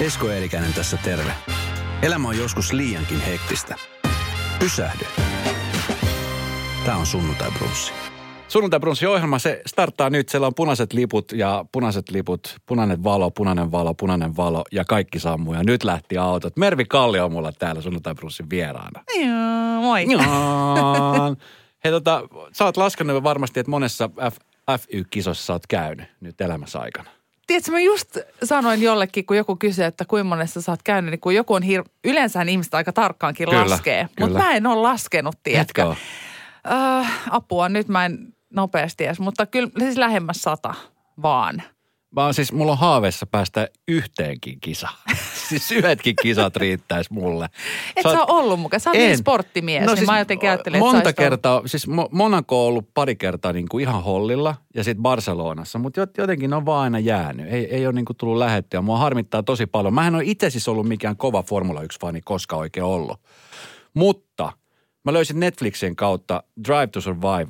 [0.00, 1.32] Esko Eerikäinen tässä terve.
[2.02, 3.76] Elämä on joskus liiankin hektistä.
[4.58, 5.04] Pysähdy.
[6.84, 7.92] Tämä on Sunnuntai Brunssi.
[8.48, 10.28] Sunnuntai Brunssi ohjelma, se starttaa nyt.
[10.28, 15.18] Siellä on punaiset liput ja punaiset liput, punainen valo, punainen valo, punainen valo ja kaikki
[15.18, 15.54] sammuu.
[15.54, 16.56] Ja nyt lähti autot.
[16.56, 19.04] Mervi Kalli on mulla täällä Sunnuntai Brunssin vieraana.
[19.16, 20.06] Joo, moi.
[20.10, 21.36] Jaan.
[21.84, 22.22] Hei tota,
[22.52, 24.36] sä oot laskenut varmasti, että monessa F,
[24.80, 27.10] FY-kisossa sä oot käynyt nyt elämässä aikana.
[27.50, 31.20] Tiedätkö, mä just sanoin jollekin, kun joku kysyi, että kuinka monessa sä oot käynyt, niin
[31.20, 34.08] kun joku on hir- yleensä ihmiset aika tarkkaankin Kyllä, laskee.
[34.20, 35.94] Mutta mä en ole laskenut, tiedätkö.
[36.72, 38.18] Äh, apua, nyt mä en
[38.50, 40.74] nopeasti edes, mutta kyllä siis lähemmäs sata
[41.22, 41.62] vaan.
[42.16, 44.94] Mä oon siis, mulla on haaveissa päästä yhteenkin kisaan.
[45.48, 47.44] siis yhdetkin kisat riittäisi mulle.
[47.96, 50.76] Et Sä oot- sä ollut mukaan, sä oot niin sporttimies, no, niin mä jotenkin ajattelin,
[50.76, 54.54] että Monta ollut- kertaa, siis Mo- Monaco on ollut pari kertaa niin kuin ihan hollilla
[54.74, 57.46] ja sitten Barcelonassa, mutta jotenkin ne on vaan aina jäänyt.
[57.52, 58.80] Ei, ei ole niin kuin tullut lähettyä.
[58.80, 59.94] Mua harmittaa tosi paljon.
[59.94, 63.20] Mä en ole itse siis ollut mikään kova Formula 1-fani koskaan oikein ollut.
[63.94, 64.52] Mutta
[65.04, 67.46] mä löysin Netflixin kautta Drive to Survive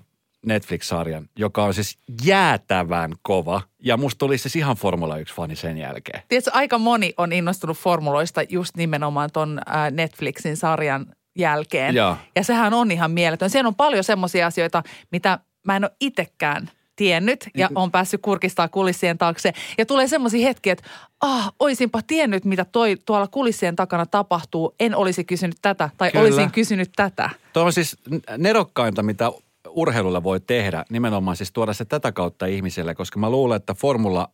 [0.46, 3.62] Netflix-sarjan, joka on siis jäätävän kova.
[3.82, 6.22] Ja musta tuli siis ihan Formula 1-fani sen jälkeen.
[6.28, 11.06] Tiedätkö, aika moni on innostunut formuloista just nimenomaan ton äh, Netflixin sarjan
[11.38, 11.94] jälkeen.
[11.94, 12.16] Joo.
[12.36, 13.50] Ja sehän on ihan mieletön.
[13.50, 18.68] Siellä on paljon semmoisia asioita, mitä mä en ole itsekään tiennyt ja on päässyt kurkistaa
[18.68, 19.52] kulissien taakse.
[19.78, 20.88] Ja tulee semmoisia hetkiä, että
[21.20, 24.74] ah, oisinpa tiennyt, mitä toi tuolla kulissien takana tapahtuu.
[24.80, 26.24] En olisi kysynyt tätä tai Kyllä.
[26.24, 27.30] olisin kysynyt tätä.
[27.52, 27.96] Tuo on siis
[28.38, 29.32] nerokkainta, mitä
[29.70, 34.28] urheilulla voi tehdä, nimenomaan siis tuoda se tätä kautta ihmisille, koska mä luulen, että Formula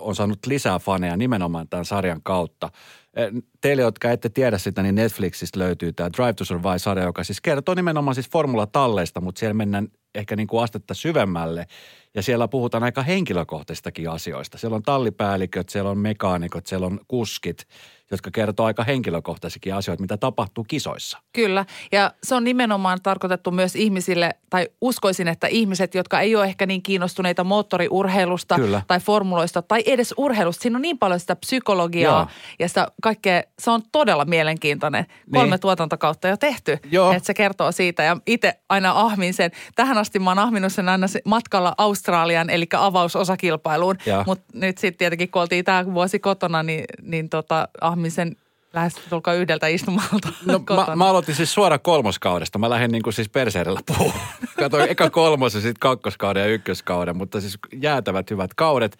[0.00, 2.70] on saanut lisää faneja nimenomaan tämän sarjan kautta.
[3.16, 3.30] Eh,
[3.60, 7.74] Teille, jotka ette tiedä sitä, niin Netflixistä löytyy tämä Drive to Survive-sarja, joka siis kertoo
[7.74, 11.66] nimenomaan siis Formula-talleista, mutta siellä mennään ehkä niin kuin astetta syvemmälle.
[12.14, 14.58] Ja siellä puhutaan aika henkilökohtaisistakin asioista.
[14.58, 17.66] Siellä on tallipäälliköt, siellä on mekaanikot, siellä on kuskit,
[18.14, 21.18] jotka kertoo aika henkilökohtaisikin asioita, mitä tapahtuu kisoissa.
[21.32, 26.44] Kyllä, ja se on nimenomaan tarkoitettu myös ihmisille, tai uskoisin, että ihmiset, jotka ei ole
[26.44, 28.82] ehkä niin kiinnostuneita moottoriurheilusta Kyllä.
[28.86, 30.62] tai formuloista tai edes urheilusta.
[30.62, 32.26] Siinä on niin paljon sitä psykologiaa Joo.
[32.58, 35.06] ja sitä kaikkea, se on todella mielenkiintoinen.
[35.32, 35.60] Kolme Niin.
[35.60, 37.12] tuotantokautta jo tehty, Joo.
[37.12, 38.02] että se kertoo siitä.
[38.02, 42.66] Ja itse aina ahmin sen, tähän asti mä oon ahminut sen aina matkalla Australian, eli
[42.76, 43.96] avausosakilpailuun.
[44.26, 48.36] Mutta nyt sitten tietenkin, kun oltiin tämä vuosi kotona, niin, niin tota, ahmin sen
[48.72, 50.86] lähes tulkaa yhdeltä istumalta No kotona.
[50.86, 52.58] mä, mä aloitin siis suora kolmoskaudesta.
[52.58, 54.12] Mä lähdin niin kuin siis perseerellä puhua.
[54.58, 58.96] Katoin eka kolmos ja sitten kakkoskauden ja ykköskauden, mutta siis jäätävät hyvät kaudet.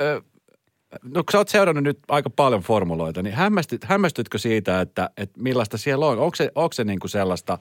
[0.00, 0.22] Ö,
[1.02, 5.40] no kun sä oot seurannut nyt aika paljon formuloita, niin hämmästyt, hämmästytkö siitä, että, että
[5.42, 6.18] millaista siellä on?
[6.18, 7.58] Onko se, onko se niin kuin sellaista,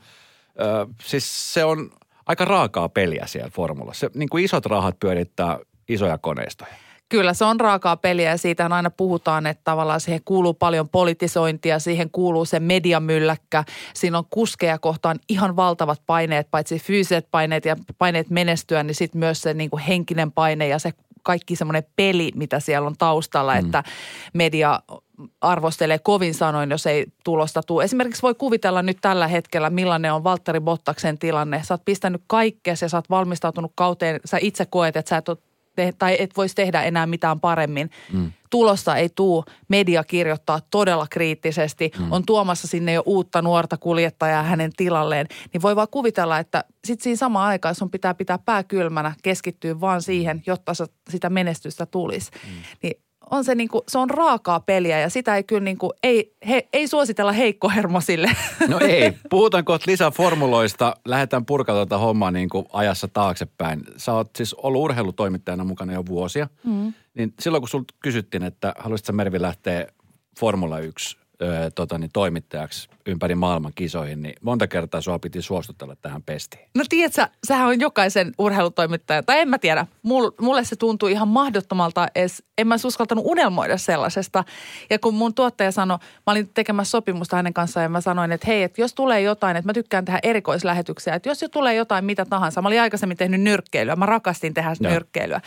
[0.60, 1.90] ö, siis se on
[2.26, 4.00] aika raakaa peliä siellä formulassa.
[4.00, 5.60] Se, niin kuin isot rahat pyörittää
[5.90, 6.74] isoja koneistoja.
[7.10, 11.80] Kyllä, se on raakaa peliä ja siitä aina puhutaan, että tavallaan siihen kuuluu paljon politisointia,
[11.80, 13.64] siihen kuuluu se mediamylläkkä.
[13.94, 19.20] Siinä on kuskeja kohtaan ihan valtavat paineet, paitsi fyysiset paineet ja paineet menestyä, niin sitten
[19.20, 20.94] myös se niin kuin henkinen paine ja se
[21.24, 23.66] kaikki semmoinen peli, mitä siellä on taustalla, mm.
[23.66, 23.84] että
[24.34, 24.80] media
[25.42, 27.84] arvostelee kovin sanoin, jos ei tulosta tule.
[27.84, 31.62] Esimerkiksi voi kuvitella nyt tällä hetkellä, millainen on Valtteri Bottaksen tilanne.
[31.64, 35.30] Sä oot pistänyt kaikkea, ja sä oot valmistautunut kauteen, sä itse koet, että sä et
[35.30, 35.38] ole
[35.80, 37.90] te- tai et voisi tehdä enää mitään paremmin.
[38.14, 38.32] Mm.
[38.50, 42.12] Tulosta ei tuu, media kirjoittaa todella kriittisesti, mm.
[42.12, 47.04] on tuomassa sinne jo uutta nuorta kuljettajaa hänen tilalleen, niin voi vaan kuvitella, että sitten
[47.04, 50.74] siinä samaan aikaan sun pitää pitää pää kylmänä, keskittyä vaan siihen, jotta
[51.10, 52.32] sitä menestystä tulisi.
[52.32, 52.62] Mm.
[52.84, 53.02] Niin
[53.32, 56.88] on se niinku, se on raakaa peliä ja sitä ei kyllä niinku, ei, he, ei
[56.88, 58.32] suositella heikkohermosille.
[58.68, 59.14] No ei.
[59.30, 60.96] Puhutaan kohta lisää formuloista.
[61.06, 63.82] Lähdetään purkamaan tätä hommaa niin kuin ajassa taaksepäin.
[63.98, 66.48] Sä oot siis ollut urheilutoimittajana mukana jo vuosia.
[66.64, 66.94] Mm.
[67.14, 69.88] Niin silloin kun sulta kysyttiin, että haluaisitko sä Mervi lähteä
[70.40, 75.96] Formula 1 ö, tota, niin toimittajaksi ympäri maailman kisoihin, niin monta kertaa sua piti suostutella
[76.02, 76.66] tähän pestiin.
[76.78, 81.28] No tiedätkö, sehän on jokaisen urheilutoimittajan, tai en mä tiedä, Mul, mulle se tuntui ihan
[81.28, 84.44] mahdottomalta edes, en mä uskaltanut unelmoida sellaisesta.
[84.90, 88.48] Ja kun mun tuottaja sanoi, mä olin tekemässä sopimusta hänen kanssaan ja mä sanoin, että
[88.48, 92.06] hei, että jos tulee jotain, että mä tykkään tehdä erikoislähetyksiä, että jos jo tulee jotain
[92.06, 94.94] mitä tahansa, mä olin aikaisemmin tehnyt nyrkkeilyä, mä rakastin tehdä Joo.
[94.94, 95.42] nyrkkeilyä.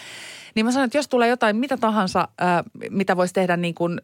[0.55, 4.01] Niin mä sanoin, että jos tulee jotain mitä tahansa, ää, mitä voisi tehdä niin kuin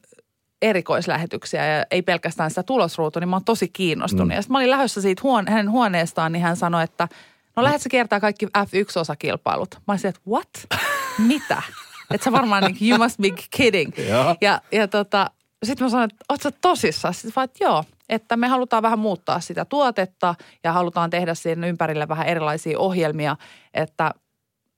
[0.62, 4.28] erikoislähetyksiä ja ei pelkästään sitä tulosruutua, niin mä oon tosi kiinnostunut.
[4.28, 4.34] Mm.
[4.34, 7.08] Ja sitten mä olin lähdössä siitä huone- hänen huoneestaan, niin hän sanoi, että
[7.56, 9.80] no lähdet sä kiertää kaikki F1-osakilpailut.
[9.86, 10.48] Mä olisin, että what?
[11.18, 11.62] Mitä?
[12.10, 13.92] Että sä varmaan niin, you must be kidding.
[14.10, 14.36] Joo.
[14.40, 15.30] Ja, ja tota,
[15.64, 17.14] sitten mä sanoin, että oot sä tosissaan?
[17.14, 20.34] Sitten vaan, että joo, että me halutaan vähän muuttaa sitä tuotetta
[20.64, 23.36] ja halutaan tehdä siihen ympärille vähän erilaisia ohjelmia,
[23.74, 24.14] että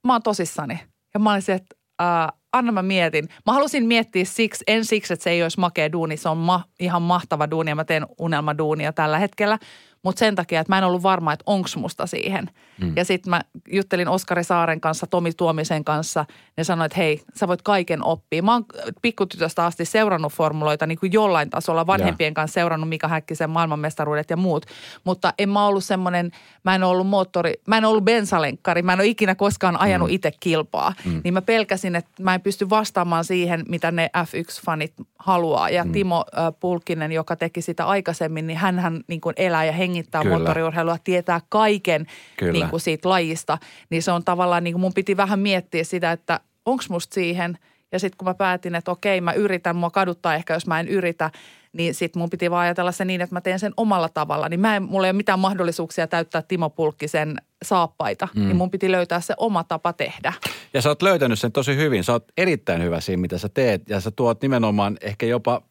[0.07, 0.79] mä oon tosissani.
[1.13, 3.29] Ja mä olisin, että äh, anna mä mietin.
[3.45, 6.17] Mä halusin miettiä siksi, en siksi, että se ei olisi makea duuni.
[6.17, 9.59] Se on ma, ihan mahtava duuni ja mä teen unelmaduunia tällä hetkellä–
[10.03, 12.49] mutta sen takia, että mä en ollut varma, että onks musta siihen.
[12.81, 12.93] Mm.
[12.95, 16.25] Ja sitten mä juttelin Oskari Saaren kanssa, Tomi Tuomisen kanssa.
[16.57, 18.43] Ne sanoi, että hei, sä voit kaiken oppia.
[18.43, 18.65] Mä oon
[19.01, 22.33] pikkutytöstä asti seurannut formuloita niin kuin jollain tasolla, vanhempien ja.
[22.33, 24.65] kanssa seurannut Mika Häkkisen maailmanmestaruudet ja muut.
[25.03, 26.31] Mutta en mä ollut semmoinen,
[26.63, 30.15] mä en ollut moottori, mä en ollut bensalenkkari, mä en ole ikinä koskaan ajanut mm.
[30.15, 30.93] itse kilpaa.
[31.05, 31.21] Mm.
[31.23, 35.69] Niin mä pelkäsin, että mä en pysty vastaamaan siihen, mitä ne F1-fanit haluaa.
[35.69, 35.91] Ja mm.
[35.91, 40.35] Timo äh, Pulkkinen, joka teki sitä aikaisemmin, niin hän niin kuin elää ja hengittää Kyllä.
[40.35, 42.05] moottoriurheilua, tietää kaiken
[42.51, 43.57] niin kuin siitä lajista.
[43.89, 47.57] Niin se on tavallaan, niin kuin mun piti vähän miettiä sitä, että onko musta siihen.
[47.91, 50.87] Ja sitten kun mä päätin, että okei, mä yritän, mua kaduttaa ehkä, jos mä en
[50.87, 51.31] yritä,
[51.73, 54.49] niin sitten mun piti vaan ajatella se niin, että mä teen sen omalla tavalla.
[54.49, 58.45] Niin mä en, mulla ei ole mitään mahdollisuuksia täyttää Timo Pulkkisen saappaita, mm.
[58.45, 60.33] niin mun piti löytää se oma tapa tehdä.
[60.73, 62.03] Ja sä oot löytänyt sen tosi hyvin.
[62.03, 63.89] Sä oot erittäin hyvä siinä, mitä sä teet.
[63.89, 65.61] Ja sä tuot nimenomaan ehkä jopa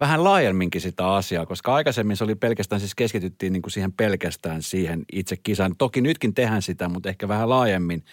[0.00, 4.62] vähän laajemminkin sitä asiaa, koska aikaisemmin se oli pelkästään, siis keskityttiin niin kuin siihen pelkästään
[4.62, 5.76] siihen itse kisaan.
[5.78, 8.04] Toki nytkin tehdään sitä, mutta ehkä vähän laajemmin.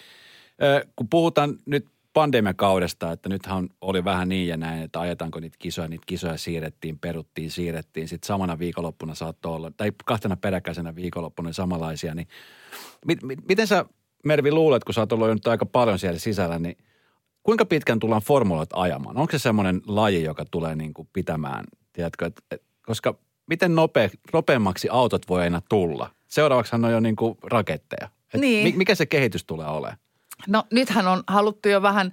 [0.63, 5.55] Ö, kun puhutaan nyt pandemiakaudesta, että nythän oli vähän niin ja näin, että ajetaanko niitä
[5.59, 8.07] kisoja, niitä kisoja siirrettiin, peruttiin, siirrettiin.
[8.07, 12.15] Sitten samana viikonloppuna saattoi olla, tai kahtena peräkäisenä viikonloppuna samalaisia.
[12.15, 12.27] Niin
[13.05, 13.85] mit, mit, miten sä,
[14.25, 16.77] Mervi, luulet, kun sä oot ollut nyt aika paljon siellä sisällä, niin
[17.45, 19.17] kuinka pitkän tullaan formulat ajamaan?
[19.17, 23.15] Onko se semmoinen laji, joka tulee niin kuin pitämään, tiedätkö, et, et, koska
[23.47, 26.09] miten nope, nopeammaksi autot voi aina tulla?
[26.27, 28.09] Seuraavaksi on jo niin kuin raketteja.
[28.33, 28.77] Et niin.
[28.77, 29.97] Mikä se kehitys tulee olemaan?
[30.47, 32.11] No nythän on haluttu jo vähän,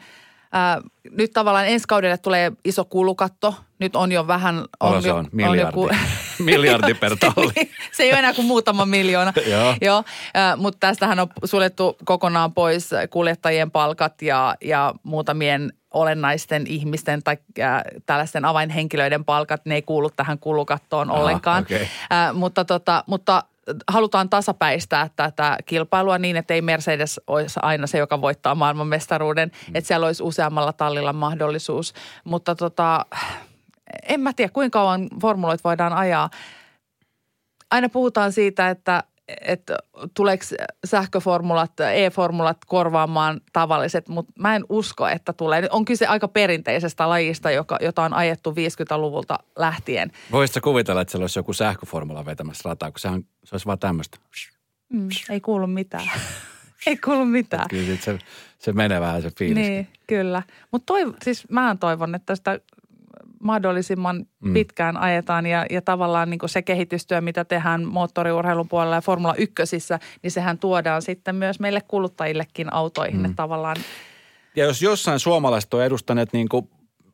[0.52, 3.54] ää, nyt tavallaan ensi kaudelle tulee iso kulukatto.
[3.78, 4.64] Nyt on jo vähän...
[4.80, 5.80] On, se jo, on, miljardi.
[5.80, 5.98] On jo,
[6.44, 7.70] miljardi per talli.
[7.92, 9.32] se ei ole enää kuin muutama miljoona.
[9.50, 9.74] Joo.
[9.80, 10.04] Joo
[10.36, 17.36] äh, mutta tästähän on suljettu kokonaan pois kuljettajien palkat ja, ja muutamien olennaisten ihmisten tai
[17.60, 21.62] äh, tällaisten avainhenkilöiden palkat, ne ei kuulu tähän kulukattoon Aha, ollenkaan.
[21.62, 21.80] Okay.
[22.12, 23.44] Äh, mutta, tota, mutta
[23.88, 29.48] halutaan tasapäistää tätä kilpailua niin, että ei Mercedes olisi aina se, joka voittaa maailmanmestaruuden.
[29.48, 29.76] Mm.
[29.76, 31.94] Että siellä olisi useammalla tallilla mahdollisuus.
[32.24, 33.06] Mutta tota,
[34.02, 36.30] en mä tiedä, kuinka kauan formuloit voidaan ajaa.
[37.70, 39.04] Aina puhutaan siitä, että
[39.40, 39.78] että
[40.14, 40.44] tuleeko
[40.84, 45.68] sähköformulat, e-formulat korvaamaan tavalliset, mutta mä en usko, että tulee.
[45.70, 50.12] On kyse aika perinteisestä lajista, joka, jota on ajettu 50-luvulta lähtien.
[50.32, 54.18] Voisitko kuvitella, että siellä olisi joku sähköformula vetämässä rataa, kun sehän, se olisi vaan tämmöistä.
[54.88, 56.10] Mm, ei kuulu mitään.
[56.86, 57.68] ei kuulu mitään.
[57.68, 58.18] Kyllä se,
[58.58, 59.68] se menee vähän se fiilis.
[59.68, 60.42] Niin, kyllä.
[60.70, 62.60] Mutta siis mä toivon, että sitä
[63.42, 64.52] mahdollisimman mm.
[64.52, 69.62] pitkään ajetaan ja, ja tavallaan niin se kehitystyö, mitä tehdään moottoriurheilun puolella ja Formula 1,
[70.22, 73.22] niin sehän tuodaan sitten myös meille kuluttajillekin autoihin.
[73.22, 73.34] Mm.
[73.34, 73.76] tavallaan
[74.56, 76.70] ja jos jossain suomalaiset on edustaneet niin kuin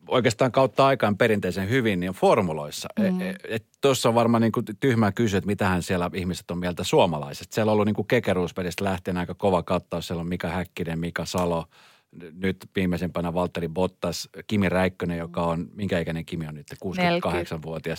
[0.08, 2.88] oikeastaan kautta aikaan perinteisen hyvin, niin formuloissa.
[2.96, 3.20] E, mm.
[3.20, 7.54] E, Tuossa on varmaan niin kuin tyhmää kysyä, että mitähän siellä ihmiset on mieltä suomalaisesta.
[7.54, 10.06] Siellä on ollut niin kuin kekeruuspelistä lähtien aika kova kattaus.
[10.06, 11.64] Siellä on Mika Häkkinen, Mika Salo–
[12.12, 17.98] nyt viimeisempänä Valtteri Bottas, Kimi Räikkönen, joka on, minkä ikäinen Kimi on nyt, 68-vuotias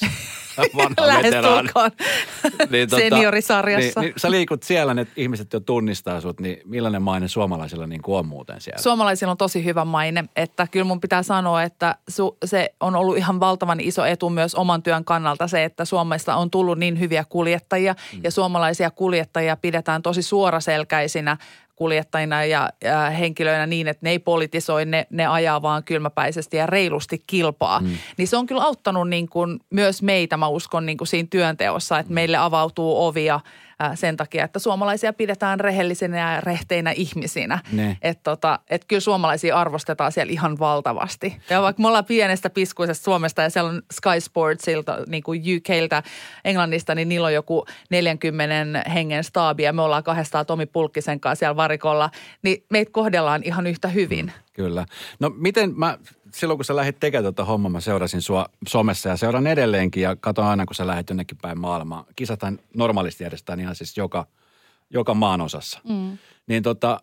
[0.76, 1.70] vanha veteraani.
[2.70, 4.00] niin, tota, Seniorisarjassa.
[4.00, 8.02] Niin, niin, sä liikut siellä, ne ihmiset jo tunnistaa sut, niin millainen maine suomalaisilla niin
[8.08, 8.82] on muuten siellä?
[8.82, 13.18] Suomalaisilla on tosi hyvä maine, että kyllä mun pitää sanoa, että su, se on ollut
[13.18, 17.26] ihan valtavan iso etu myös oman työn kannalta se, että Suomesta on tullut niin hyviä
[17.30, 18.20] kuljettajia mm.
[18.24, 21.38] ja suomalaisia kuljettajia pidetään tosi suoraselkäisinä
[21.80, 26.66] kuljettajina ja, ja henkilöinä niin, että ne ei politisoi, ne, ne ajaa vaan kylmäpäisesti ja
[26.66, 27.80] reilusti kilpaa.
[27.80, 27.98] Mm.
[28.18, 32.00] Niin se on kyllä auttanut niin kuin myös meitä, mä uskon, niin kuin siinä työnteossa,
[32.00, 33.40] että meille avautuu ovia–
[33.96, 37.60] sen takia, että suomalaisia pidetään rehellisinä ja rehteinä ihmisinä.
[38.02, 41.38] Että tota, et kyllä suomalaisia arvostetaan siellä ihan valtavasti.
[41.50, 46.04] Ja vaikka me ollaan pienestä piskuisesta Suomesta ja siellä on Sky Sportsilta, niin kuin UKltä,
[46.46, 51.40] Englannista, niin niillä on joku 40 hengen staabi ja me ollaan kahdestaan Tomi Pulkkisen kanssa
[51.40, 52.10] siellä varikolla,
[52.42, 54.26] niin meitä kohdellaan ihan yhtä hyvin.
[54.26, 54.86] Mm, kyllä.
[55.20, 55.98] No miten mä
[56.34, 60.16] silloin kun sä lähdit tekemään tuota hommaa, mä seurasin sua somessa ja seuraan edelleenkin ja
[60.16, 62.06] katon aina, kun sä lähdet jonnekin päin maailmaa.
[62.16, 64.28] Kisathan normaalisti järjestetään ihan siis joka,
[64.90, 65.80] joka maan osassa.
[65.90, 66.18] Mm.
[66.48, 67.02] Niin tota,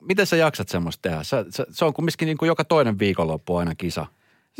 [0.00, 1.22] miten sä jaksat semmoista tehdä?
[1.22, 4.06] Sä, sä, se on kumminkin niin kuin joka toinen viikonloppu aina kisa.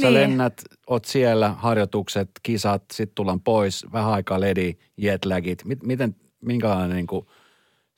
[0.01, 0.15] Sä niin.
[0.15, 5.63] lennät, oot siellä, harjoitukset, kisat, sitten tullaan pois, vähän aikaa ledi, jetlagit.
[5.83, 7.27] Miten, minkälainen niin kuin–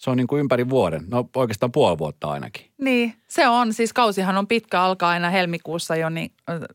[0.00, 1.04] se on niin kuin ympäri vuoden.
[1.09, 2.66] No oikeastaan puoli vuotta ainakin.
[2.78, 3.73] Niin, se on.
[3.73, 6.33] Siis kausihan on pitkä, alkaa aina helmikuussa jo niin,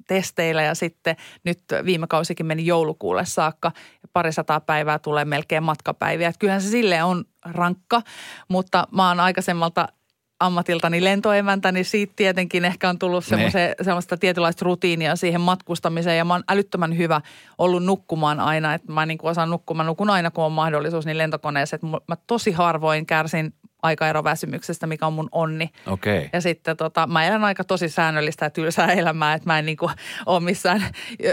[0.07, 3.71] testeillä ja sitten nyt viime kausikin meni joulukuulle saakka.
[4.13, 6.27] Parisataa päivää tulee melkein matkapäiviä.
[6.27, 8.01] Että kyllähän se sille on rankka,
[8.47, 9.87] mutta mä oon aikaisemmalta
[10.39, 16.17] ammatiltani lentoemäntä, niin siitä tietenkin ehkä on tullut semmoise, semmoista tietynlaista rutiinia siihen matkustamiseen.
[16.17, 17.21] Ja mä oon älyttömän hyvä
[17.57, 21.17] ollut nukkumaan aina, että mä niin kuin osaan nukkumaan, nukun aina kun on mahdollisuus niin
[21.17, 21.75] lentokoneessa.
[21.75, 25.69] Että mä tosi harvoin kärsin aikaeroväsymyksestä, mikä on mun onni.
[25.87, 26.29] Okay.
[26.33, 29.77] Ja sitten tota, mä elän aika tosi säännöllistä ja tylsää elämää, että mä en niin
[29.77, 29.91] kuin
[30.25, 30.83] ole missään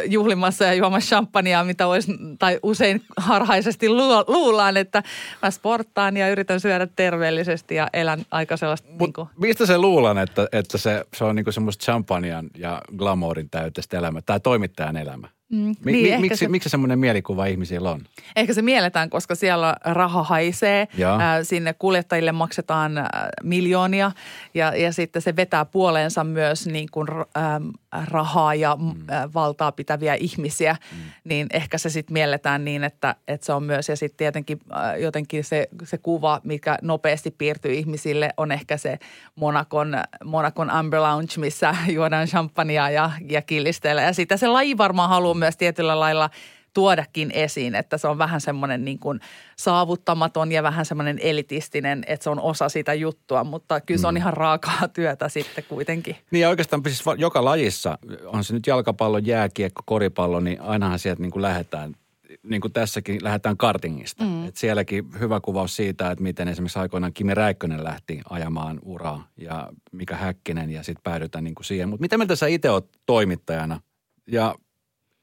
[0.07, 3.89] juhlimassa ja juomassa champagnea, mitä olisi, tai usein harhaisesti
[4.27, 5.03] luullaan, että
[5.43, 8.89] mä sporttaan ja yritän syödä terveellisesti ja elän aika sellaista.
[8.91, 9.29] Mut niin kuin...
[9.37, 13.99] Mistä se luulan, että, että se, se on niin kuin semmoista champagnean ja glamourin täyteistä
[13.99, 15.29] elämää, tai toimittajan elämä?
[15.53, 18.01] Mm, niin, mi, miksi, se, miksi semmoinen mielikuva ihmisillä on?
[18.37, 20.89] Ehkä se mielletään, koska siellä raha haisee.
[21.03, 23.07] Äh, sinne kuljettajille maksetaan äh,
[23.43, 24.13] miljoonia
[24.55, 27.45] ja, ja sitten se vetää puoleensa myös niin kuin, äh,
[27.93, 28.95] rahaa ja mm.
[29.11, 30.77] äh, valtaa pitäviä ihmisiä.
[30.93, 30.99] Mm.
[31.25, 33.89] Niin ehkä se sitten mielletään niin, että, että se on myös.
[33.89, 38.99] Ja sitten tietenkin äh, jotenkin se, se kuva, mikä nopeasti piirtyy ihmisille, on ehkä se
[39.37, 39.95] Monakon,
[40.25, 44.05] Monakon Amber Lounge, missä juodaan champagnea ja, ja killistelee.
[44.05, 46.31] Ja sitten se laji varmaan haluaa myös tietyllä lailla
[46.75, 49.21] tuodakin esiin, että se on vähän semmoinen niin kuin
[49.57, 54.15] saavuttamaton ja vähän semmoinen elitistinen, että se on osa sitä juttua, mutta kyllä se on
[54.15, 54.17] mm.
[54.17, 56.17] ihan raakaa työtä sitten kuitenkin.
[56.31, 61.23] Niin ja oikeastaan siis joka lajissa, on se nyt jalkapallo, jääkiekko, koripallo, niin ainahan sieltä
[61.23, 61.95] niin kuin lähdetään
[62.43, 64.25] niin kuin tässäkin lähdetään kartingista.
[64.25, 64.49] Mm.
[64.49, 69.69] Et sielläkin hyvä kuvaus siitä, että miten esimerkiksi aikoinaan Kimi Räikkönen lähti ajamaan uraa ja
[69.93, 71.89] mikä Häkkinen ja sitten päädytään niin kuin siihen.
[71.89, 73.81] Mutta mitä mieltä sä itse oot toimittajana
[74.27, 74.55] ja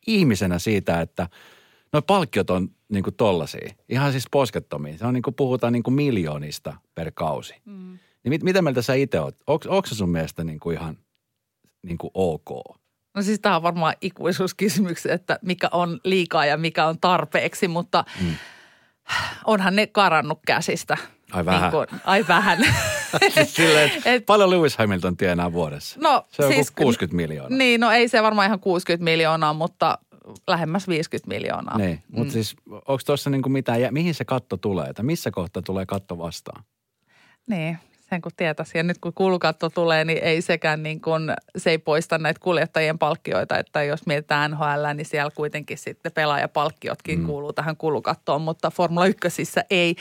[0.08, 1.30] ihmisenä siitä, että
[1.94, 3.74] no palkkiot on niin kuin tollaisia.
[3.90, 4.98] Ihan siis poskettomia.
[4.98, 7.56] Se on niin kuin puhutaan niin kuin miljoonista per kausi.
[7.66, 8.00] Mm.
[8.24, 9.36] Niin mit, mitä mieltä sä itse oot?
[9.48, 10.98] Onko se sun mielestä niin kuin ihan
[11.84, 12.50] niin kuin ok?
[13.16, 18.06] No siis tämä on varmaan ikuisuuskysymys, että mikä on liikaa ja mikä on tarpeeksi, mutta
[18.22, 18.36] mm.
[19.46, 20.98] onhan ne karannut käsistä.
[21.32, 21.62] Ai vähän.
[21.62, 22.58] Niin kuin, ai vähän.
[23.34, 26.00] siis silleen, et, paljon Lewis Hamilton tienaa vuodessa?
[26.02, 27.58] No, se on siis, 60 miljoonaa.
[27.58, 29.98] Niin, no ei se varmaan ihan 60 miljoonaa, mutta
[30.48, 31.78] lähemmäs 50 miljoonaa.
[31.78, 32.32] Niin, mutta mm.
[32.32, 36.64] siis onko tuossa niinku mitään, mihin se katto tulee, että missä kohta tulee katto vastaan?
[37.48, 37.78] Niin,
[38.10, 38.78] sen kun tietäisi.
[38.78, 43.00] Ja nyt kun kulukatto tulee, niin ei sekään niin kuin, se ei poista näitä kuljettajien
[43.00, 43.58] palkkioita.
[43.58, 47.26] Että jos mietitään NHL, niin siellä kuitenkin sitten pelaajapalkkiotkin mm.
[47.26, 49.96] kuuluu tähän kulukattoon, mutta Formula 1 ei.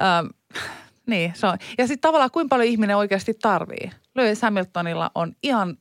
[0.00, 0.26] Ähm,
[1.06, 1.58] niin, se on.
[1.78, 3.90] Ja sitten tavallaan kuinka paljon ihminen oikeasti tarvii.
[4.14, 5.78] Lewis Hamiltonilla on ihan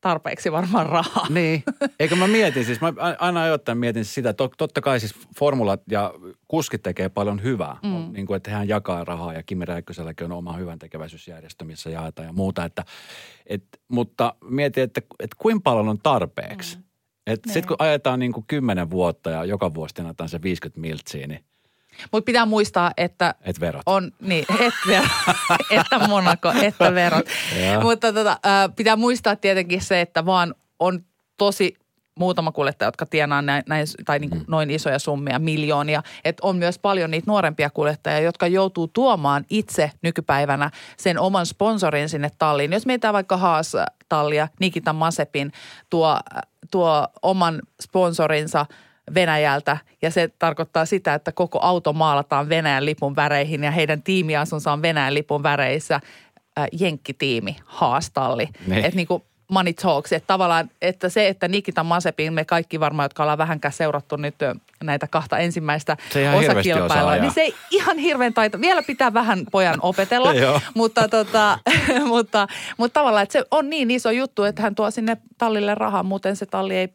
[0.00, 1.26] tarpeeksi varmaan rahaa.
[1.30, 1.62] Niin,
[2.00, 6.14] eikö mä mietin siis, mä aina ajoittain mietin sitä, että totta kai siis formulat ja
[6.48, 8.12] kuskit tekee paljon hyvää, mm.
[8.12, 12.28] niin kuin että hän jakaa rahaa ja Kimi Räikköselläkin on oma hyvän tekeväisyysjärjestö, missä jaetaan
[12.28, 12.84] ja muuta, että,
[13.46, 16.76] et, mutta mietin, että, että kuinka paljon on tarpeeksi.
[16.76, 16.82] Mm.
[17.34, 17.66] Sitten niin.
[17.66, 21.44] kun ajetaan niin kuin kymmenen vuotta ja joka vuosi tiennataan se 50 miltsiä, niin
[22.12, 23.82] mutta pitää muistaa, että et verot.
[23.86, 25.08] on, niin, et verot,
[25.70, 27.26] että Monaco, että verot.
[27.82, 28.38] Mutta tota,
[28.76, 31.04] pitää muistaa tietenkin se, että vaan on
[31.36, 31.74] tosi
[32.18, 34.44] muutama kuljettaja, jotka tienaa näin, näin tai niin kuin mm.
[34.48, 36.02] noin isoja summia, miljoonia.
[36.24, 42.08] Että on myös paljon niitä nuorempia kuljettajia, jotka joutuu tuomaan itse nykypäivänä sen oman sponsorin
[42.08, 42.72] sinne talliin.
[42.72, 45.52] Jos mietitään vaikka Haas-tallia, Nikita Masepin
[45.90, 46.18] tuo,
[46.70, 48.66] tuo oman sponsorinsa–
[49.14, 49.76] Venäjältä.
[50.02, 54.82] Ja se tarkoittaa sitä, että koko auto maalataan Venäjän lipun väreihin ja heidän tiimiasunsa on
[54.82, 56.00] Venäjän lipun väreissä.
[56.58, 58.48] Äh, jenkkitiimi, haastalli.
[58.70, 63.04] Että niin kuin money talks, että tavallaan, että se, että Nikita Masepin, me kaikki varmaan,
[63.04, 64.34] jotka ollaan vähänkään seurattu nyt
[64.84, 65.96] näitä kahta ensimmäistä
[66.38, 68.60] osakilpailua, niin se ei ihan hirveän taito.
[68.60, 70.32] Vielä pitää vähän pojan opetella,
[70.74, 71.58] mutta, tota,
[72.06, 72.46] mutta,
[72.78, 76.36] mutta tavallaan, että se on niin iso juttu, että hän tuo sinne tallille rahaa, muuten
[76.36, 76.88] se talli ei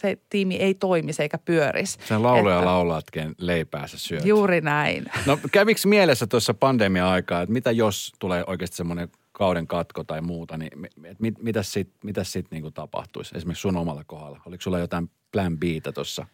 [0.00, 1.98] se tiimi ei toimisi eikä pyörisi.
[2.08, 4.24] Sen lauluja että, laulaatkin leipäässä syöt.
[4.24, 5.04] Juuri näin.
[5.26, 10.56] No kävikö mielessä tuossa pandemia-aikaa, että mitä jos tulee oikeasti semmoinen kauden katko tai muuta,
[10.56, 10.70] niin
[11.18, 14.40] mit, mitä sitten mitä sit niinku tapahtuisi esimerkiksi sun omalla kohdalla?
[14.46, 16.26] Oliko sulla jotain plan Btä tuossa?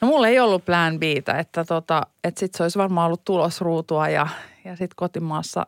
[0.00, 4.08] No mulla ei ollut plan Btä, että, tota, että sitten se olisi varmaan ollut tulosruutua
[4.08, 4.28] ja,
[4.64, 5.66] ja sitten kotimaassa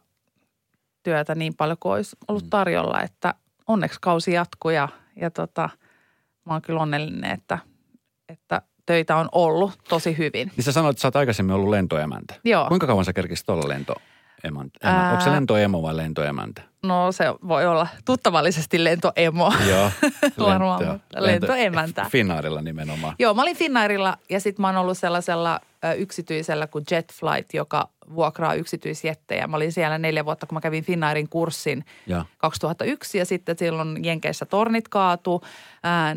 [1.03, 2.51] työtä niin paljon kuin olisi ollut mm.
[2.51, 3.35] tarjolla, että
[3.67, 5.71] onneksi kausi jatkuu ja, ja tota–
[6.49, 7.59] mä oon kyllä onnellinen, että,
[8.29, 10.53] että töitä on ollut tosi hyvin.
[10.57, 12.35] Niin sä sanoit, että sä oot aikaisemmin ollut lentoemäntä.
[12.45, 12.69] Joo.
[12.69, 13.95] Kuinka kauan sä kerkisit olla lento?
[14.83, 15.11] Ää...
[15.11, 16.63] Onko se lentoemo vai lentoemäntä?
[16.83, 19.53] No se voi olla tuttavallisesti lentoemo.
[19.69, 19.91] Joo.
[20.39, 22.07] Varmaan, lento, lentoemäntä.
[22.11, 23.15] Finnairilla nimenomaan.
[23.19, 25.61] Joo, mä olin Finnairilla ja sitten mä oon ollut sellaisella
[25.97, 29.47] yksityisellä kuin Jetflight, joka vuokraa yksityisjettejä.
[29.47, 32.25] Mä olin siellä neljä vuotta, kun mä kävin Finnairin kurssin Ja.
[32.39, 35.43] 2001 ja sitten silloin Jenkeissä tornit kaatu,
[35.83, 36.17] ää, 9-11,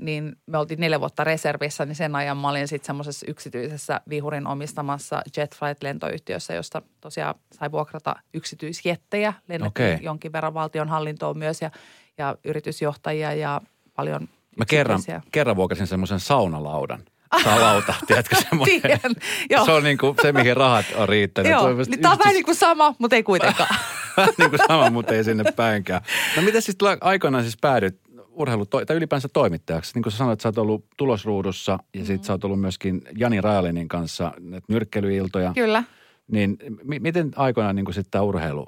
[0.00, 4.46] niin me oltiin neljä vuotta reservissä, niin sen ajan mä olin sitten semmoisessa yksityisessä vihurin
[4.46, 9.32] omistamassa JetFlight-lentoyhtiössä, josta tosiaan sai vuokrata yksityisjettejä.
[9.48, 10.04] Lennettiin Okei.
[10.04, 11.70] jonkin verran valtion hallintoon myös ja,
[12.18, 13.60] ja yritysjohtajia ja
[13.96, 15.00] paljon Mä kerran,
[15.32, 17.04] kerran vuokasin semmoisen saunalaudan.
[17.44, 18.80] Salauta, tiedätkö semmoinen?
[18.80, 19.12] Tiedän,
[19.50, 19.64] joo.
[19.64, 21.52] Se on niin kuin se, mihin rahat on riittänyt.
[21.52, 23.74] Joo, niin tämä on vähän yhdistys- niin kuin sama, mutta ei kuitenkaan.
[24.38, 26.00] niin kuin sama, mutta ei sinne päinkään.
[26.36, 28.00] No miten siis aikanaan siis päädyit
[28.30, 29.92] urheilu, tai ylipäänsä toimittajaksi?
[29.94, 32.06] Niin kuin sä sanoit, että sä oot ollut tulosruudussa ja Mm-hmm.
[32.06, 35.52] sit sä oot ollut myöskin Jani Rajalinin kanssa näitä nyrkkelyiltoja.
[35.54, 35.82] Kyllä.
[36.32, 38.66] Niin mi- miten aikoinaan niin kuin sitten tämä urheilu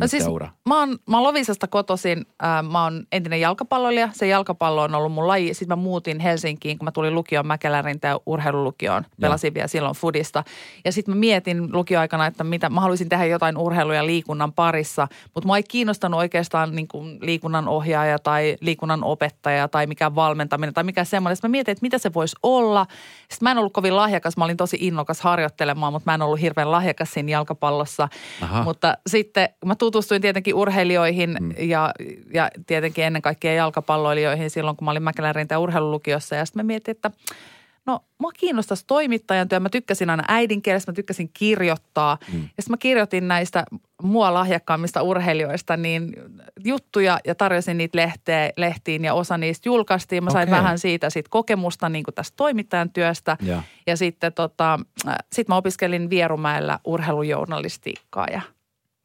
[0.00, 0.24] No siis
[0.68, 2.26] mä oon, mä oon Lovisasta kotoisin.
[2.44, 4.08] Äh, mä oon entinen jalkapalloilija.
[4.12, 5.54] Se jalkapallo on ollut mun laji.
[5.54, 9.04] Sitten mä muutin Helsinkiin, kun mä tulin lukioon Mäkelärintä ja urheilulukioon.
[9.20, 10.44] Pelasin vielä silloin Fudista.
[10.84, 15.08] Ja sitten mä mietin lukioaikana, että mitä, mä haluaisin tehdä jotain urheilu- ja liikunnan parissa.
[15.34, 20.74] Mutta mä ei kiinnostanut oikeastaan niin kuin liikunnan ohjaaja tai liikunnan opettaja tai mikä valmentaminen
[20.74, 21.36] tai mikä semmoinen.
[21.36, 22.86] Sitten mä mietin, että mitä se voisi olla.
[23.20, 24.36] Sitten mä en ollut kovin lahjakas.
[24.36, 28.08] Mä olin tosi innokas harjoittelemaan, mutta mä en ollut hirveän lahjakas siinä jalkapallossa.
[28.42, 28.62] Aha.
[28.62, 31.54] Mutta sitten mä tutustuin tietenkin urheilijoihin mm.
[31.58, 31.92] ja,
[32.34, 36.36] ja tietenkin ennen kaikkea jalkapalloilijoihin silloin, kun mä olin Mäkelärintä urheilulukiossa.
[36.36, 37.10] Ja sitten mä mietin, että
[37.86, 39.60] no mua kiinnostaisi toimittajan työ.
[39.60, 42.18] Mä tykkäsin aina äidinkielestä, mä tykkäsin kirjoittaa.
[42.32, 42.40] Mm.
[42.40, 43.64] Ja sitten mä kirjoitin näistä
[44.02, 46.12] mua lahjakkaammista urheilijoista niin
[46.64, 50.24] juttuja ja tarjosin niitä lehteä, lehtiin ja osa niistä julkaistiin.
[50.24, 50.58] Mä sain Okei.
[50.58, 53.36] vähän siitä sit kokemusta niin kuin tästä toimittajan työstä.
[53.42, 53.62] Ja.
[53.86, 58.40] Ja sitten tota, äh, sit mä opiskelin Vierumäellä urheilujournalistiikkaa ja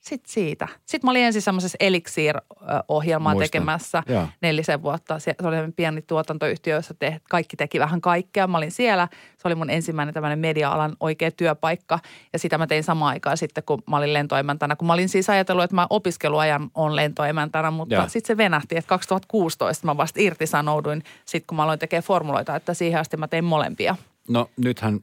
[0.07, 0.67] sitten siitä.
[0.85, 3.49] Sitten mä olin ensin semmoisessa Elixir-ohjelmaa Muistan.
[3.51, 4.27] tekemässä Joo.
[4.41, 5.19] nelisen vuotta.
[5.19, 8.47] Se oli pieni tuotantoyhtiö, jossa te, kaikki teki vähän kaikkea.
[8.47, 9.07] Mä olin siellä.
[9.37, 11.99] Se oli mun ensimmäinen tämmöinen media-alan oikea työpaikka.
[12.33, 14.75] Ja sitä mä tein samaan aikaan sitten, kun mä olin lentoemäntänä.
[14.75, 18.89] Kun mä olin siis ajatellut, että mä opiskeluajan on lentoemäntänä, mutta sitten se venähti, että
[18.89, 23.45] 2016 mä vasta irtisanouduin sitten, kun mä aloin tekemään formuloita, että siihen asti mä tein
[23.45, 23.95] molempia.
[24.29, 24.99] No nythän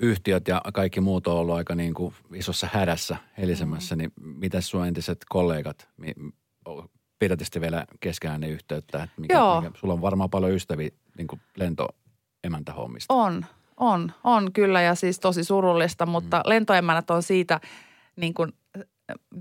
[0.00, 4.86] lentoyhtiöt ja kaikki muut on ollut aika niin kuin isossa hädässä helisemässä, niin mitä sun
[4.86, 6.14] entiset kollegat, mi-
[7.18, 9.02] pidätte sitten vielä keskenään ne yhteyttä?
[9.02, 9.60] Että mikä, Joo.
[9.60, 13.14] mikä, sulla on varmaan paljon ystäviä niin kuin lentoemäntähommista.
[13.14, 16.42] On, on, on kyllä ja siis tosi surullista, mutta mm.
[16.48, 17.60] lentoemännät on siitä
[18.16, 18.52] niin kuin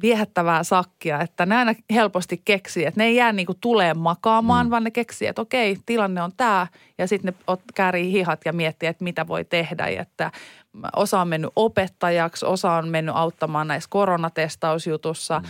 [0.01, 4.65] viehättävää sakkia, että ne aina helposti keksii, että ne ei jää niin kuin tuleen makaamaan,
[4.65, 4.69] mm.
[4.69, 8.53] vaan ne keksii, että okei, tilanne on tämä ja sitten ne ot- käärii hihat ja
[8.53, 9.87] miettii, että mitä voi tehdä.
[9.87, 10.31] Ja että
[10.95, 15.45] osa on mennyt opettajaksi, osa on mennyt auttamaan näissä koronatestausjutussa, mm.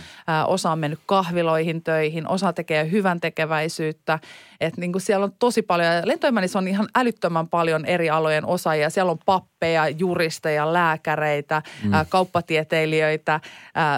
[0.46, 4.18] osa on mennyt kahviloihin töihin, osa tekee hyvän tekeväisyyttä.
[4.60, 8.46] Että niin kuin siellä on tosi paljon, ja lentoemännissä on ihan älyttömän paljon eri alojen
[8.46, 8.90] osaajia.
[8.90, 11.90] Siellä on pappeja, juristeja, lääkäreitä, mm.
[12.08, 13.40] kauppatieteilijöitä,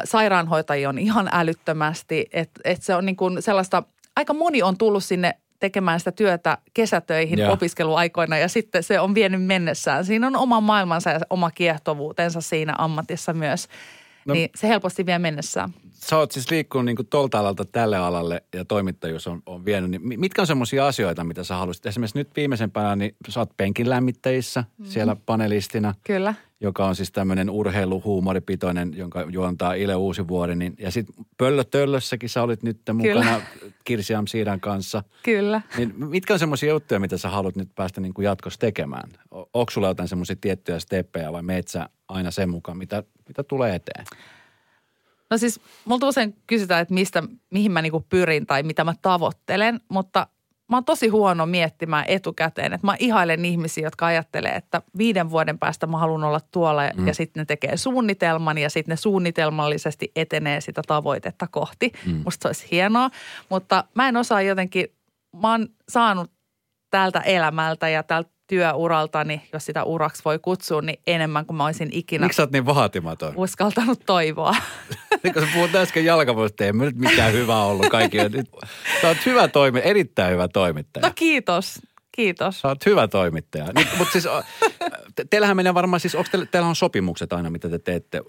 [0.04, 2.26] sairaanhoitajia on ihan älyttömästi.
[2.32, 3.82] Että et se on niin kuin sellaista,
[4.16, 7.52] aika moni on tullut sinne tekemään sitä työtä kesätöihin Joo.
[7.52, 10.04] opiskeluaikoina ja sitten se on vienyt mennessään.
[10.04, 13.68] Siinä on oma maailmansa ja oma kiehtovuutensa siinä ammatissa myös.
[14.24, 15.70] No- niin se helposti vie mennessään.
[15.90, 19.90] Sä oot siis liikkunut niin tolta alalta tälle alalle ja toimittajuus on, on vienyt.
[19.90, 21.86] Niin mi- mitkä on semmoisia asioita, mitä sä haluaisit?
[21.86, 24.84] Esimerkiksi nyt viimeisempänä, niin sä oot penkin lämmittäjissä mm.
[24.84, 26.34] siellä panelistina, Kyllä.
[26.62, 30.56] Joka on siis tämmöinen urheiluhuumoripitoinen, jonka juontaa Ile Uusivuori.
[30.56, 33.40] Niin, ja sitten Pöllötöllössäkin sä olit nyt mukana
[33.84, 35.02] Kirsi Amsiidan kanssa.
[35.22, 35.60] Kyllä.
[35.76, 39.10] Niin mitkä on semmoisia juttuja, mitä sä haluat nyt päästä niin kuin jatkossa tekemään?
[39.30, 43.74] Onko sulla jotain semmoisia tiettyjä steppejä vai meet sä aina sen mukaan, mitä, mitä tulee
[43.74, 44.04] eteen?
[45.30, 49.80] No siis multa usein kysytään, että mistä, mihin mä niinku pyrin tai mitä mä tavoittelen,
[49.88, 50.26] mutta
[50.72, 52.72] mä oon tosi huono miettimään etukäteen.
[52.72, 57.06] Että mä ihailen ihmisiä, jotka ajattelee, että viiden vuoden päästä mä haluan olla tuolla mm.
[57.06, 61.92] ja sitten ne tekee suunnitelman ja sitten ne suunnitelmallisesti etenee sitä tavoitetta kohti.
[62.06, 62.22] Mm.
[62.24, 63.10] Musta se olisi hienoa,
[63.48, 64.86] mutta mä en osaa jotenkin,
[65.42, 66.30] mä oon saanut
[66.90, 71.88] tältä elämältä ja tältä työuraltani, jos sitä uraksi voi kutsua, niin enemmän kuin mä olisin
[71.92, 73.32] ikinä Miksi sä oot niin vaatimaton?
[73.36, 74.54] uskaltanut toivoa.
[75.22, 78.28] Niin kun sä puhut äsken jalkapallosta, ei me nyt mikään hyvä ollut kaikille.
[78.28, 78.50] Nyt,
[79.02, 81.06] sä oot hyvä toimi, erittäin hyvä toimittaja.
[81.06, 81.80] No kiitos,
[82.12, 82.60] kiitos.
[82.60, 83.66] Sä oot hyvä toimittaja.
[83.74, 84.28] Niin, mutta siis,
[85.14, 88.22] te, teillähän menee varmaan siis, onko teillä, teillä on sopimukset aina, mitä te teette,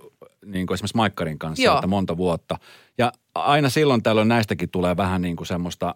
[0.45, 1.75] niin kuin esimerkiksi Maikkarin kanssa, Joo.
[1.75, 2.57] että monta vuotta.
[2.97, 5.95] Ja aina silloin tällöin näistäkin tulee vähän niin kuin semmoista,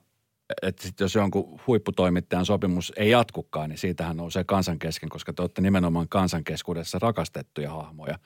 [0.61, 5.41] että sit jos jonkun huipputoimittajan sopimus ei jatkukaan, niin siitähän nousee kansan kesken, koska te
[5.41, 8.19] olette nimenomaan kansan keskuudessa rakastettuja hahmoja.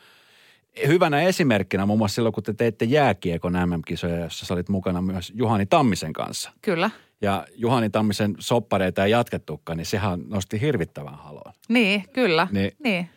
[0.87, 5.31] Hyvänä esimerkkinä muun muassa silloin, kun te teitte jääkiekon MM-kisoja, jossa sä olit mukana myös
[5.35, 6.51] Juhani Tammisen kanssa.
[6.61, 6.89] Kyllä.
[7.21, 11.53] Ja Juhani Tammisen soppareita ei jatkettukaan, niin sehän nosti hirvittävän haloon.
[11.69, 12.47] Niin, kyllä.
[12.51, 12.71] Niin.
[12.83, 13.09] Niin.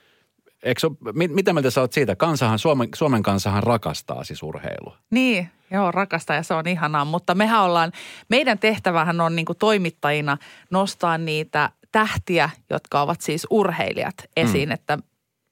[0.65, 2.17] Eikö mit, mitä mieltä sä oot siitä?
[2.17, 4.99] Kansahan, Suomen, Suomen kansahan rakastaa siis urheilua.
[5.11, 7.05] Niin, joo, rakasta ja se on ihanaa.
[7.05, 7.93] Mutta mehän ollaan,
[8.29, 10.37] meidän tehtävähän on niin toimittajina
[10.71, 14.69] nostaa niitä tähtiä, jotka ovat siis urheilijat esiin.
[14.69, 14.73] Mm.
[14.73, 14.99] Että,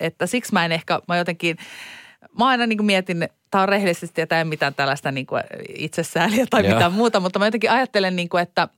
[0.00, 1.56] että siksi mä en ehkä, mä jotenkin,
[2.38, 5.26] mä aina niin mietin, tämä on rehellisesti ja tämä ei mitään tällaista niin
[5.78, 6.74] itsesääliä tai Joo.
[6.74, 8.68] mitään muuta, mutta mä jotenkin ajattelen niin kuin, että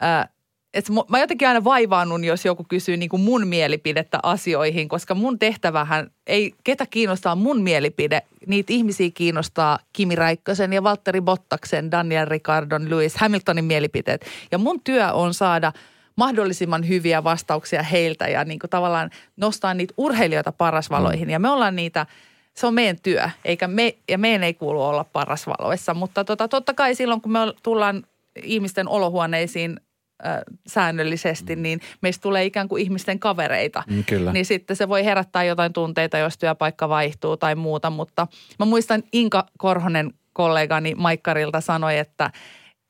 [0.00, 0.28] ää,
[0.76, 5.38] että mä jotenkin aina vaivaannun, jos joku kysyy niin kuin mun mielipidettä asioihin, koska mun
[5.38, 12.28] tehtävähän ei, ketä kiinnostaa mun mielipide, niitä ihmisiä kiinnostaa Kimi Räikkösen ja Valtteri Bottaksen, Daniel
[12.28, 14.26] Ricardon, Lewis Hamiltonin mielipiteet.
[14.52, 15.72] Ja mun työ on saada
[16.16, 21.30] mahdollisimman hyviä vastauksia heiltä ja niin kuin tavallaan nostaa niitä urheilijoita parasvaloihin.
[21.30, 22.06] Ja me ollaan niitä,
[22.54, 25.94] se on meidän työ, eikä me, ja meidän ei kuulu olla parasvaloissa.
[25.94, 28.02] Mutta tota, totta kai silloin, kun me tullaan
[28.42, 29.80] ihmisten olohuoneisiin
[30.26, 33.82] äh, säännöllisesti, niin meistä tulee ikään kuin ihmisten kavereita.
[33.86, 34.32] Mm, kyllä.
[34.32, 37.90] Niin sitten se voi herättää jotain tunteita, jos työpaikka vaihtuu tai muuta.
[37.90, 38.26] Mutta
[38.58, 42.30] mä muistan Inka Korhonen kollegani Maikkarilta sanoi, että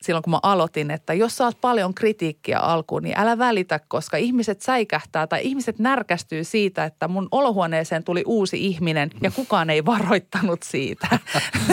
[0.01, 4.61] silloin kun mä aloitin, että jos saat paljon kritiikkiä alkuun, niin älä välitä, koska ihmiset
[4.61, 10.63] säikähtää tai ihmiset närkästyy siitä, että mun olohuoneeseen tuli uusi ihminen ja kukaan ei varoittanut
[10.63, 11.07] siitä.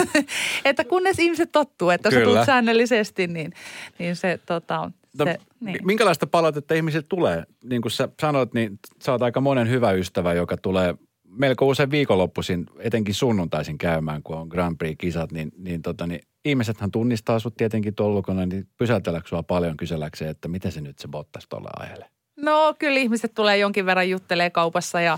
[0.65, 2.33] että kunnes ihmiset tottuu, että jos sä Kyllä.
[2.33, 3.53] tulet säännöllisesti, niin,
[3.99, 5.77] niin se, tota, No, se niin.
[5.85, 7.43] Minkälaista palautetta ihmiset tulee?
[7.63, 10.95] Niin kuin sä sanoit, niin sä oot aika monen hyvä ystävä, joka tulee
[11.37, 16.91] melko usein viikonloppuisin, etenkin sunnuntaisin käymään, kun on Grand Prix-kisat, niin, niin, tota, niin ihmisethän
[16.91, 21.07] tunnistaa sut tietenkin tuolla ulkona, niin pysäytelläänkö sua paljon kyselläkseen, että miten se nyt se
[21.07, 22.07] Bottas tuolla ajelee?
[22.37, 25.17] No kyllä ihmiset tulee jonkin verran juttelee kaupassa ja,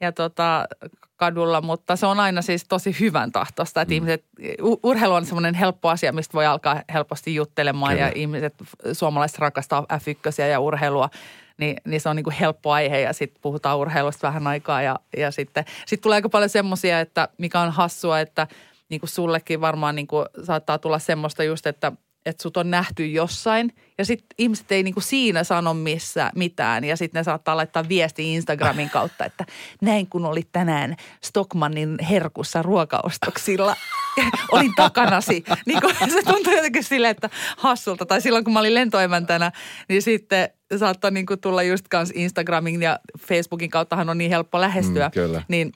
[0.00, 0.64] ja tota,
[1.16, 3.94] kadulla, mutta se on aina siis tosi hyvän tahtosta, että mm.
[3.94, 4.24] ihmiset,
[4.82, 8.06] urheilu on semmoinen helppo asia, mistä voi alkaa helposti juttelemaan Kyllä.
[8.06, 8.54] ja ihmiset,
[8.92, 11.10] suomalaiset rakastaa F1 ja urheilua,
[11.58, 14.98] niin, niin se on niin kuin helppo aihe ja sitten puhutaan urheilusta vähän aikaa ja,
[15.16, 18.46] ja sitten sit tulee aika paljon semmoisia, että mikä on hassua, että
[18.88, 21.92] niin kuin sullekin varmaan niin kuin saattaa tulla semmoista just, että
[22.26, 26.96] että sut on nähty jossain ja sitten ihmiset ei niinku siinä sano missä mitään ja
[26.96, 29.44] sitten ne saattaa laittaa viesti Instagramin kautta, että
[29.80, 33.76] näin kun olit tänään Stockmannin herkussa ruokaostoksilla,
[34.52, 35.44] olin takanasi.
[35.66, 38.06] Niin kun se tuntuu jotenkin silleen, että hassulta.
[38.06, 39.52] Tai silloin kun mä olin lentoemäntänä,
[39.88, 45.08] niin sitten saattoi niinku tulla just kans Instagramin ja Facebookin kauttahan on niin helppo lähestyä.
[45.08, 45.42] Mm, kyllä.
[45.48, 45.72] Niin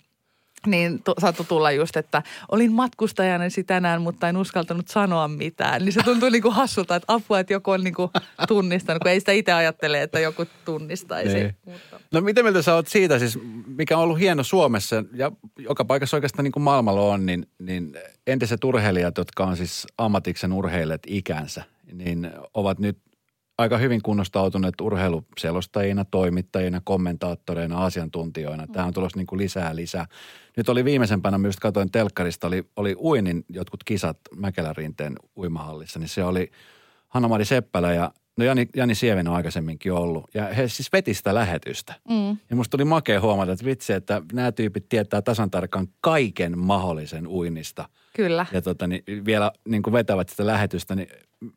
[0.67, 5.85] niin tu- saattoi tulla just, että olin matkustajanesi tänään, mutta en uskaltanut sanoa mitään.
[5.85, 8.11] Niin se tuntuu niinku hassulta, että apua, että joku on niinku
[8.49, 11.35] tunnistanut, kun ei sitä itse ajattele, että joku tunnistaisi.
[11.35, 11.57] Niin.
[11.65, 12.01] Mutta.
[12.13, 16.17] No mitä mieltä sä oot siitä siis, mikä on ollut hieno Suomessa ja joka paikassa
[16.17, 17.95] oikeastaan niin kuin maailmalla on, niin, niin
[18.27, 22.99] entiset urheilijat, jotka on siis ammatiksen urheilijat ikänsä, niin ovat nyt
[23.59, 28.67] aika hyvin kunnostautuneet urheiluselostajina, toimittajina, kommentaattoreina, asiantuntijoina.
[28.67, 30.07] Tämä on tulossa niin kuin lisää lisää.
[30.57, 36.25] Nyt oli viimeisempänä, myös katsoin telkkarista, oli, oli uinin jotkut kisat Mäkelärinteen uimahallissa, niin se
[36.25, 36.51] oli
[37.09, 40.25] Hanna-Mari Seppälä ja no Jani, Jani Sieven on aikaisemminkin ollut.
[40.35, 41.95] Ja he siis veti sitä lähetystä.
[42.09, 42.37] Mm.
[42.51, 47.27] Ja musta tuli makea huomata, että vitsi, että nämä tyypit tietää tasan tarkkaan kaiken mahdollisen
[47.27, 47.89] uinnista.
[48.17, 48.47] Kyllä.
[48.53, 51.09] Ja tota, niin vielä niin kuin vetävät sitä lähetystä, niin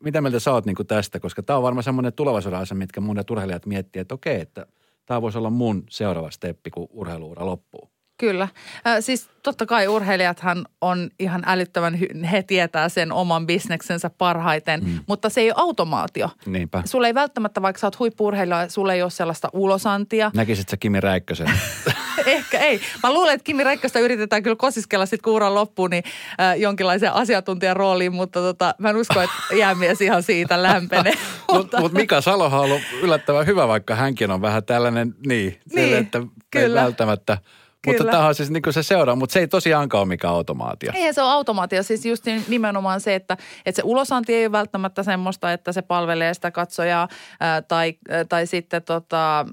[0.04, 1.20] mitä mieltä sä oot niin kuin tästä?
[1.20, 4.66] Koska tämä on varmaan semmoinen tulevaisuuden asia, mitkä monet urheilijat miettii, että okei, että
[5.06, 7.95] tämä voisi olla mun seuraava steppi, kun urheiluura loppuu.
[8.18, 8.48] Kyllä.
[8.86, 11.94] Äh, siis totta kai urheilijathan on ihan älyttömän,
[12.32, 14.98] he tietää sen oman bisneksensä parhaiten, mm.
[15.06, 16.30] mutta se ei ole automaatio.
[16.46, 16.82] Niinpä.
[16.84, 20.30] Sulla ei välttämättä, vaikka sä oot huippuurheilija, sulla ei ole sellaista ulosantia.
[20.34, 21.46] Näkisit sä Kimi Räikkösen?
[22.26, 22.80] Ehkä ei.
[23.02, 26.04] Mä luulen, että Kimi Räikköstä yritetään kyllä kosiskella sitten kuuran loppuun niin,
[26.40, 31.14] äh, jonkinlaiseen asiantuntijan rooliin, mutta tota, mä en usko, että jäämies ihan siitä lämpenee.
[31.52, 35.90] Mutta mut Mika Salohan on ollut yllättävän hyvä, vaikka hänkin on vähän tällainen, niin, Niin,
[35.90, 36.82] niin että ei kyllä.
[36.82, 37.38] välttämättä.
[37.86, 40.92] Mutta tämä on siis niin kuin se seuraa, mutta se ei tosiaankaan ole mikään automaatio.
[40.94, 41.82] Eihän se ole automaatio.
[41.82, 46.34] Siis just nimenomaan se, että, että se ulosanti ei ole välttämättä semmoista, että se palvelee
[46.34, 47.08] sitä katsojaa
[47.40, 49.46] ää, tai, ää, tai sitten tota,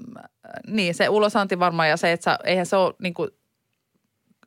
[0.66, 3.30] niin se ulosanti varmaan ja se, että sä, eihän se ole niin kuin,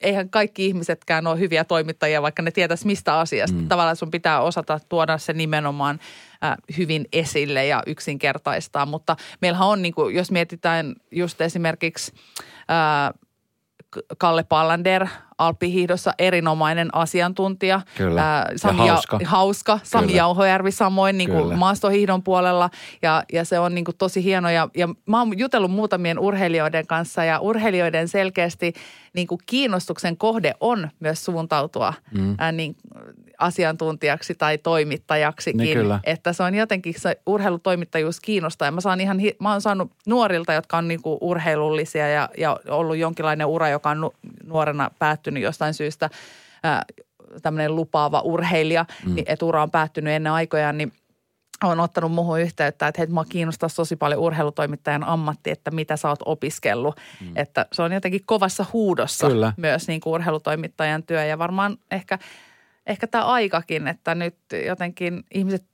[0.02, 3.58] eihän kaikki ihmisetkään ole hyviä toimittajia, vaikka ne tietäisi mistä asiasta.
[3.58, 3.67] Mm.
[3.67, 6.00] Tavallaan sun pitää osata tuoda se nimenomaan
[6.43, 8.86] äh, hyvin esille ja yksinkertaistaa.
[8.86, 12.12] Mutta meillähän on, niin kuin, jos mietitään just esimerkiksi
[12.71, 13.13] äh,
[14.18, 15.08] Kalle Pallander
[15.38, 17.82] alppihiihdossa erinomainen asiantuntija.
[17.98, 18.22] Kyllä.
[18.22, 19.20] Ää, Ja Sami hauska.
[19.26, 19.80] hauska.
[19.84, 20.18] Sami Kyllä.
[20.18, 22.70] Jauhojärvi samoin niin kuin maastohiihdon puolella
[23.02, 24.50] ja, ja se on niin kuin tosi hieno.
[24.50, 28.74] Ja, ja mä oon jutellut muutamien urheilijoiden kanssa ja urheilijoiden selkeästi
[29.14, 32.36] niin kuin kiinnostuksen kohde on myös suuntautua mm.
[32.38, 32.76] ää, niin,
[33.38, 35.58] asiantuntijaksi tai toimittajaksikin.
[35.58, 36.00] Niin kyllä.
[36.04, 38.67] Että se on jotenkin se urheilutoimittajuus kiinnostaa.
[38.67, 42.97] Ja mä, saan ihan, mä oon saanut nuorilta, jotka on niinku urheilullisia ja, ja ollut
[42.97, 46.10] jonkinlainen ura, joka on nu- nuorena päättynyt jostain syystä
[46.63, 46.86] ää,
[47.41, 49.15] tämmöinen lupaava urheilija, mm.
[49.15, 50.91] niin, että ura on päättynyt ennen aikojaan, niin
[51.63, 56.10] on ottanut muuhun yhteyttä, että hei, mua kiinnostaa tosi paljon urheilutoimittajan ammatti, että mitä sä
[56.10, 56.95] oot opiskellut.
[57.21, 57.32] Mm.
[57.36, 59.54] Että se on jotenkin kovassa huudossa Kyllä.
[59.58, 62.19] myös niin kuin urheilutoimittajan työ ja varmaan ehkä,
[62.88, 65.65] ehkä tämä aikakin, että nyt jotenkin ihmiset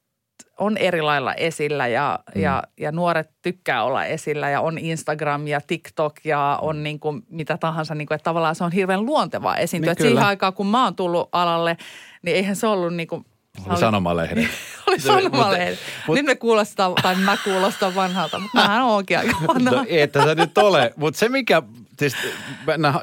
[0.59, 2.41] on eri lailla esillä ja, mm.
[2.41, 7.23] ja, ja nuoret tykkää olla esillä ja on Instagram ja TikTok ja on niin kuin
[7.29, 9.93] mitä tahansa, niin kuin, että tavallaan se on hirveän luontevaa esiintyä.
[9.93, 11.77] Niin siihen aikaan, kun mä oon tullut alalle,
[12.21, 13.25] niin eihän se ollut niin kuin,
[13.69, 14.45] Oli sanomalehdet.
[14.87, 15.79] oli sanomalehdet.
[16.07, 19.71] mut- Nyt me kuulostaa, tai mä kuulostan vanhalta, mutta mähän oonkin aika vanha.
[19.71, 20.93] No ei, että sä nyt ole.
[20.95, 21.61] Mutta se mikä,
[21.99, 22.15] siis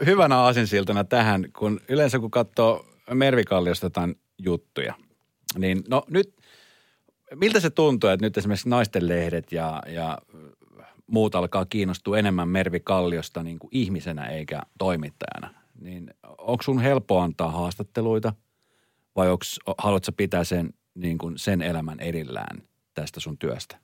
[0.07, 4.95] hyvänä aasinsiltana tähän, kun yleensä kun katsoo Mervikalliosta jotain juttuja,
[5.59, 6.37] niin no nyt,
[7.35, 10.19] miltä se tuntuu, että nyt esimerkiksi naisten lehdet ja, ja
[11.07, 15.55] muut alkaa kiinnostua enemmän Mervi Kalliosta niin kuin ihmisenä eikä toimittajana.
[15.81, 18.33] Niin onko sun helppo antaa haastatteluita
[19.17, 22.63] vai onks, haluatko pitää sen, niin kuin sen elämän erillään
[22.95, 23.79] tästä sun työstä?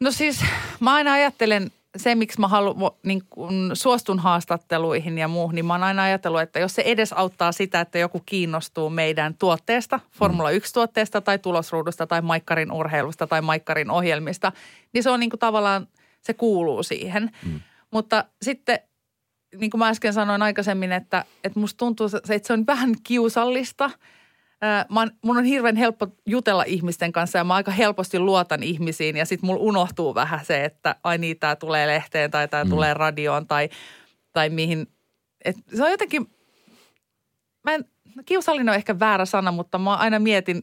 [0.00, 0.44] No siis
[0.80, 5.74] mä aina ajattelen se, miksi mä halu, niin kun suostun haastatteluihin ja muuhun, niin mä
[5.74, 10.50] oon aina ajatellut, että jos se edes auttaa sitä, että joku kiinnostuu meidän tuotteesta, Formula
[10.50, 14.52] 1-tuotteesta tai tulosruudusta tai Maikkarin urheilusta tai Maikkarin ohjelmista,
[14.92, 15.86] niin se on niin kuin tavallaan,
[16.20, 17.30] se kuuluu siihen.
[17.46, 17.60] Mm.
[17.90, 18.78] Mutta sitten
[19.56, 22.94] niin kuin mä äsken sanoin aikaisemmin, että, että musta tuntuu, se- että se on vähän
[23.04, 23.90] kiusallista.
[24.88, 29.16] Mä oon, mun on hirveän helppo jutella ihmisten kanssa ja mä aika helposti luotan ihmisiin
[29.16, 32.70] ja sitten mulla unohtuu vähän se, että ai niin, tää tulee lehteen tai tää mm.
[32.70, 33.68] tulee radioon tai,
[34.32, 34.86] tai mihin.
[35.44, 36.26] Et se on jotenkin,
[37.64, 37.84] mä en,
[38.16, 40.62] no kiusallinen on ehkä väärä sana, mutta mä aina mietin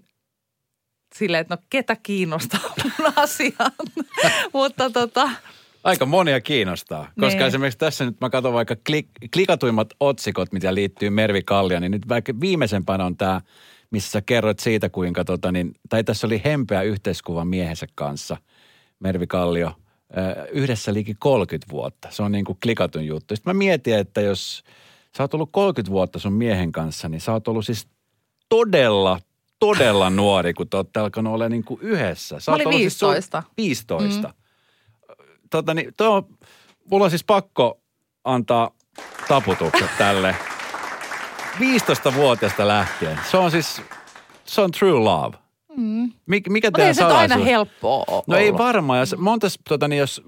[1.15, 3.71] silleen, että no ketä kiinnostaa mun asiaan.
[4.53, 5.29] mutta tota,
[5.83, 7.47] Aika monia kiinnostaa, koska Niin.
[7.47, 12.10] esimerkiksi tässä nyt mä katson vaikka klik, klikatuimmat otsikot, mitä liittyy Mervi Kallion, niin nyt
[12.10, 13.41] vaikka viimeisempänä on tämä,
[13.91, 18.38] missä sä kerroit siitä, kuinka tota niin, tai tässä oli hempeä yhteiskuva miehensä kanssa,
[19.00, 19.71] Mervi Kallio,
[20.52, 22.08] yhdessä liki 30 vuotta.
[22.12, 23.36] Se on niin kuin klikatun juttu.
[23.36, 24.63] Sitten mä mietin, että jos
[25.17, 27.88] sä oot ollut 30 vuotta sun miehen kanssa, niin sä oot ollut siis
[28.50, 29.19] todella,
[29.60, 32.39] todella nuori, kun te olette alkanut olla niin kuin yhdessä.
[32.39, 33.43] Sä Mä olin ollut siis sun- 15.
[33.58, 34.28] 15.
[34.28, 34.34] Mm.
[35.50, 36.30] Tota niin, tuo,
[36.91, 37.82] mulla on siis pakko
[38.23, 38.71] antaa
[39.28, 40.36] taputukset tälle
[41.59, 43.19] 15-vuotiaasta lähtien.
[43.31, 43.81] Se on siis,
[44.45, 45.37] se on true love.
[45.77, 46.11] Mm.
[46.25, 48.99] Mik, mikä mutta ei se aina helppoa No ei varmaan.
[48.99, 50.21] Jos, montas, tota, niin jos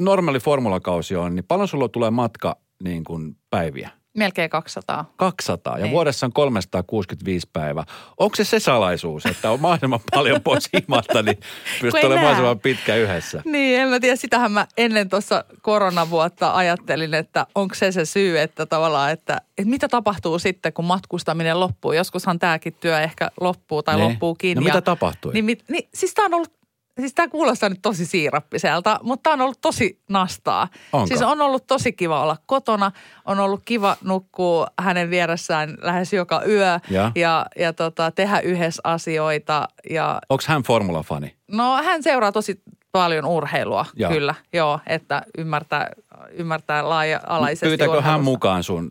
[0.00, 3.90] normaali formulakausi on, niin paljon sulla tulee matka niin kuin päiviä?
[4.16, 5.10] Melkein 200.
[5.16, 5.92] 200 ja Niin.
[5.92, 7.84] vuodessa on 365 päivää.
[8.18, 11.38] Onko se se salaisuus, että on mahdollisimman paljon pois himalta, niin
[11.80, 13.42] pystyy olemaan mahdollisimman pitkä yhdessä?
[13.44, 14.16] Niin, en mä tiedä.
[14.16, 19.70] Sitähän mä ennen tuossa koronavuotta ajattelin, että onko se se syy, että tavallaan, että, että
[19.70, 21.92] mitä tapahtuu sitten, kun matkustaminen loppuu.
[21.92, 24.08] Joskushan tämäkin työ ehkä loppuu tai Niin.
[24.08, 24.56] loppuukin.
[24.56, 25.32] No ja, mitä tapahtui?
[25.32, 26.52] Niin, niin, siis tämä on ollut,
[27.00, 30.68] siis tämä kuulostaa nyt tosi siirappiselta, mutta tämä on ollut tosi nastaa.
[30.92, 31.06] Onko?
[31.06, 32.92] Siis on ollut tosi kiva olla kotona,
[33.24, 37.12] on ollut kiva nukkua hänen vieressään lähes joka yö Ja?
[37.14, 41.36] ja, ja tota, tehdä yhdessä asioita ja Onko hän formulafani?
[41.48, 44.10] No hän seuraa tosi paljon urheilua, joo.
[44.10, 45.90] kyllä, joo, että ymmärtää,
[46.32, 48.22] ymmärtää laaja-alaisesti Pyytääkö hän urheilusta.
[48.22, 48.90] mukaan sun,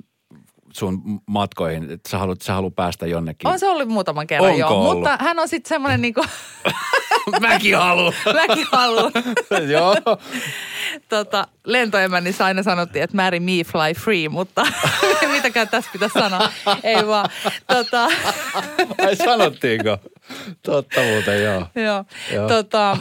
[0.73, 3.47] sun matkoihin, että sä haluat, sä haluat päästä jonnekin?
[3.49, 4.69] On se ollut muutaman kerran, Onko joo.
[4.69, 4.93] ollut?
[4.93, 6.27] Mutta hän on sitten semmoinen niin kuin,
[7.41, 8.13] Mäkin haluan.
[8.47, 9.12] mäkin haluan.
[9.71, 9.95] Joo.
[11.10, 14.65] tota, lentoemännissä aina sanottiin, että marry me, fly free, mutta
[15.31, 16.49] mitäkään tässä pitäisi sanoa.
[16.84, 17.29] Ei vaan,
[17.67, 18.07] tota,
[19.05, 19.97] Ai sanottiinko?
[20.65, 21.67] Totta muuten, joo.
[21.75, 22.05] joo.
[22.34, 22.47] Joo.
[22.47, 22.99] Tota, äh,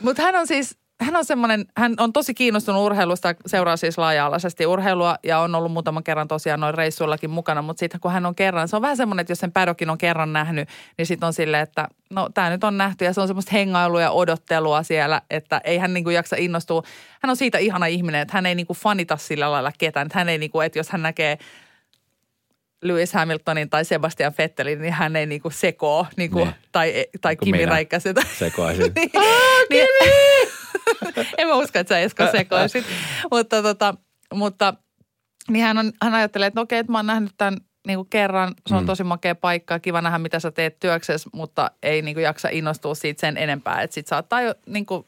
[0.00, 4.66] mutta hän on siis, hän on semmoinen, hän on tosi kiinnostunut urheilusta, seuraa siis laaja-alaisesti
[4.66, 8.34] urheilua ja on ollut muutaman kerran tosiaan noin reissuillakin mukana, mutta sitten kun hän on
[8.34, 11.32] kerran, se on vähän semmoinen, että jos sen pädokin on kerran nähnyt, niin sitten on
[11.32, 15.22] silleen, että no tämä nyt on nähty ja se on semmoista hengailua ja odottelua siellä,
[15.30, 16.82] että ei hän niinku jaksa innostua.
[17.22, 20.28] Hän on siitä ihana ihminen, että hän ei niinku fanita sillä lailla ketään, että hän
[20.28, 21.38] ei niinku, että jos hän näkee
[22.82, 26.54] Lewis Hamiltonin tai Sebastian Vettelin, niin hän ei niinku sekoo, niinku, Niin.
[26.72, 27.70] tai, tai Kimi minä.
[27.70, 28.14] Räikkösen.
[28.38, 28.92] Sekoaisin.
[28.94, 29.10] niin,
[29.70, 29.86] niin,
[31.38, 32.84] en mä usko, että sä Esko sekoisit.
[33.30, 33.94] mutta, tota,
[34.34, 34.74] mutta
[35.50, 38.08] Niin hän, on, hän ajattelee, että no okei, että mä oon nähnyt tämän niin kuin
[38.10, 38.86] kerran, se on Mm.
[38.86, 42.94] tosi makea paikka, kiva nähdä mitä sä teet työksessä, mutta ei niin kuin jaksa innostua
[42.94, 43.82] siitä sen enempää.
[43.82, 45.04] Että sit saattaa jo niin kuin,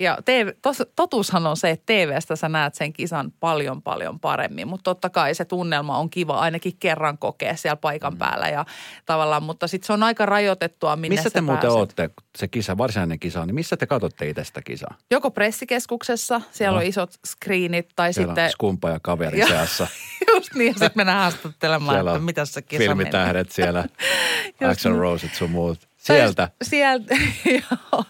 [0.00, 4.68] ja TV, tos, totuushan on se, että TVstä sä näet sen kisan paljon paljon paremmin,
[4.68, 8.18] mutta totta kai se tunnelma on kiva ainakin kerran kokea siellä paikan mm.
[8.18, 8.64] päällä ja
[9.06, 11.78] tavallaan, mutta sitten se on aika rajoitettua, minne Missä sä te muuten pääset.
[11.78, 14.94] olette, se kisa, varsinainen kisa, niin missä te katsotte itse sitä kisaa?
[15.10, 16.80] Joko pressikeskuksessa, siellä No.
[16.80, 19.48] on isot screenit tai Siellä sitten skumpa ja kaveri Joo.
[19.48, 19.86] seassa.
[20.34, 22.88] just niin, ja sitten mennään haastattelemaan, Siellä että mitä se kisa meni.
[22.88, 23.84] Filmitähdet siellä,
[24.60, 25.00] Just Axel niin.
[25.00, 25.88] Roset sun muut.
[26.06, 26.50] Tai Sieltä.
[26.62, 27.14] Sieltä,
[27.60, 28.04] joo.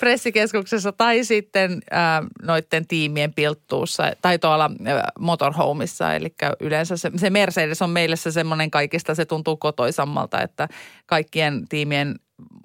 [0.00, 6.14] Pressikeskuksessa tai sitten äh, noiden tiimien pilttuussa tai tuolla äh, motorhomeissa.
[6.14, 10.68] Eli yleensä se, se Mercedes on meille se semmoinen kaikista, se tuntuu kotoisammalta, että
[11.06, 12.14] kaikkien tiimien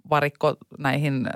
[0.10, 1.34] varikko näihin äh,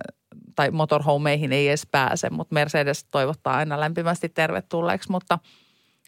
[0.55, 5.39] tai motorhomeihin ei edes pääse, mutta Mercedes toivottaa aina lämpimästi tervetulleeksi, mutta,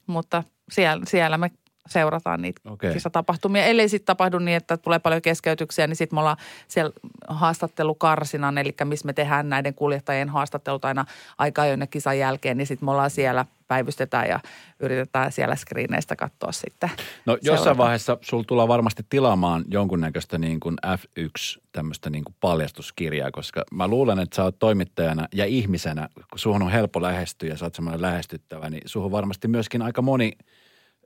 [0.08, 1.52] mutta siellä, siellä me
[1.88, 2.94] seurataan niitä okay.
[2.94, 3.66] kisatapahtumia.
[3.66, 6.92] Ellei sitten tapahdu niin, että tulee paljon keskeytyksiä, niin sitten me ollaan siellä
[7.28, 11.06] haastattelukarsinan, eli missä me tehdään näiden kuljettajien haastattelut aina
[11.38, 14.40] aika ajoin kisan jälkeen, niin sitten me ollaan siellä, päivystetään ja
[14.80, 16.90] yritetään siellä screeneistä katsoa sitten.
[17.26, 17.78] No jossain seurata.
[17.78, 23.88] vaiheessa sulla tullaan varmasti tilaamaan jonkunnäköistä niin kuin F1 tämmöistä niin kuin paljastuskirjaa, koska mä
[23.88, 27.76] luulen, että sä oot toimittajana ja ihmisenä, kun suhun on helppo lähestyä ja sä oot
[27.76, 30.32] semmoinen lähestyttävä, niin suhun varmasti myöskin aika moni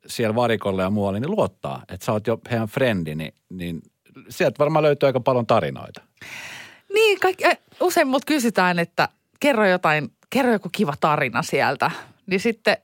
[0.07, 3.81] siellä varikolla ja muualla niin luottaa, että sä oot jo heidän frendi, niin, niin
[4.29, 6.01] sieltä varmaan löytyy aika paljon tarinoita.
[6.93, 11.91] Niin, kaikki, äh, usein mut kysytään, että kerro jotain, kerro joku kiva tarina sieltä.
[12.25, 12.77] Niin sitten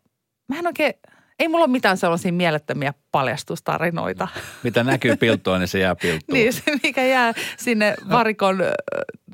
[0.50, 0.94] mä en oikein,
[1.40, 4.28] ei mulla ole mitään sellaisia mielettömiä paljastustarinoita.
[4.64, 6.34] Mitä näkyy pilttua, niin se jää pilttuun.
[6.38, 8.58] Niin, se mikä jää sinne varikon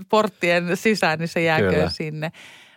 [0.10, 1.90] porttien sisään, niin se jääkö Kyllä.
[1.90, 2.32] sinne.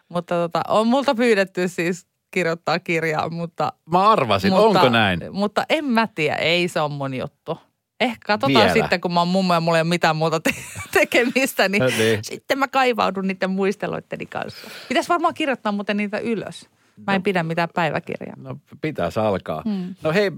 [0.09, 3.73] Mutta tota, on multa pyydetty siis kirjoittaa kirjaa, mutta...
[3.93, 5.21] Mä arvasin, mutta, onko näin?
[5.31, 7.59] Mutta en mä tiedä, ei se on mun juttu.
[8.01, 8.73] Ehkä katsotaan Vielä.
[8.73, 10.55] sitten, kun mä oon mummo ja mulla ei ole mitään muuta te-
[11.01, 12.19] tekemistä, niin, Niin.
[12.25, 14.69] sitten mä kaivaudun niiden muisteloitteni kanssa.
[14.89, 16.69] Pitäisi varmaan kirjoittaa muuten niitä ylös.
[17.07, 18.37] Mä en pidä mitään päiväkirjaa.
[18.37, 19.63] No pitäisi alkaa.
[19.67, 19.95] Mm.
[20.03, 20.31] No hei,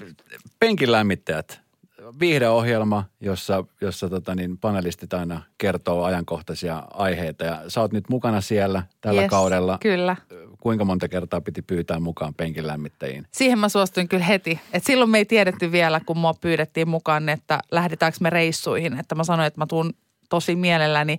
[0.60, 1.60] penkin lämmittäjät.
[2.20, 7.44] Viihdeohjelma, jossa, jossa tota niin, panelistit aina kertoo ajankohtaisia aiheita.
[7.44, 9.78] Ja sä oot nyt mukana siellä tällä Yes, kaudella.
[9.80, 10.16] Kyllä.
[10.62, 13.26] Kuinka monta kertaa piti pyytää mukaan penkin lämmittäjiin?
[13.32, 14.60] Siihen mä suostuin kyllä heti.
[14.72, 18.98] Et silloin me ei tiedetty vielä, kun mua pyydettiin mukaan, että lähdetäänkö me reissuihin.
[18.98, 19.92] Että mä sanoin, että mä tuun
[20.28, 21.18] tosi mielelläni,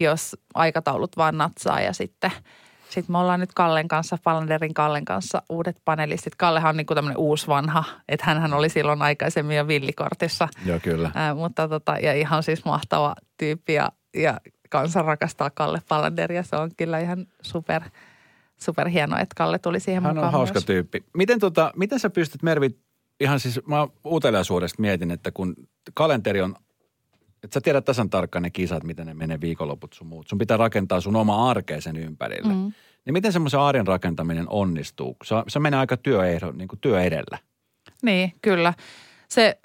[0.00, 1.80] jos aikataulut vaan natsaa.
[1.80, 2.30] Ja sitten
[2.88, 6.34] sit me ollaan nyt Kallen kanssa, Palanderin Kallen kanssa uudet panelistit.
[6.34, 10.48] Kallehan on niin kuin tämmöinen uusi vanha, että hän oli silloin aikaisemmin jo villikortissa.
[10.66, 11.10] Joo, kyllä.
[11.14, 16.42] Ää, mutta tota, ja ihan siis mahtava tyyppi ja, ja kansa rakastaa Kalle Palanderia.
[16.42, 17.82] Se on kyllä ihan super,
[18.60, 20.64] super hienoa, että Kalle tuli siihen Hän mukaan on hauska myös.
[20.64, 21.04] tyyppi.
[21.16, 22.70] Miten, tota, miten sä pystyt Mervi,
[23.20, 25.54] ihan siis mä uteliaisuudesta mietin, että kun
[25.94, 26.54] kalenteri on,
[27.44, 30.28] että sä tiedät tasan tarkkaan ne kisat, miten ne menee viikonloput sun muut.
[30.28, 32.52] Sun pitää rakentaa sun oma arkea sen ympärille.
[32.52, 32.72] Mm.
[33.04, 35.16] Niin miten semmoisen arjen rakentaminen onnistuu?
[35.24, 37.38] Se, se menee aika työehdo, niin kuin työ edellä.
[38.02, 38.74] Niin, kyllä.
[39.28, 39.58] Se,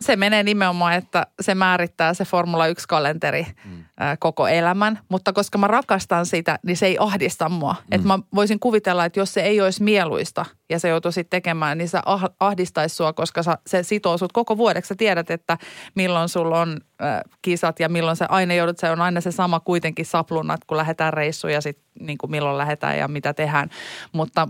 [0.00, 3.81] se menee nimenomaan, että se määrittää se Formula 1-kalenteri mm.
[4.18, 4.98] Koko elämän.
[5.08, 7.72] Mutta koska mä rakastan sitä, niin se ei ahdista mua.
[7.72, 7.94] Mm.
[7.94, 11.88] Että mä voisin kuvitella, että jos se ei olisi mieluista ja se joutuisit tekemään, niin
[11.88, 14.88] se ah- ahdistaisi sua, koska sä, se sitoo sut koko vuodeksi.
[14.88, 15.58] Sä tiedät, että
[15.94, 19.60] milloin sulla on ää, kisat ja milloin se aina joudut, se on aina se sama
[19.60, 23.70] kuitenkin saplunat, kun lähdetään reissuun ja sitten niin milloin lähdetään ja mitä tehdään.
[24.12, 24.48] Mutta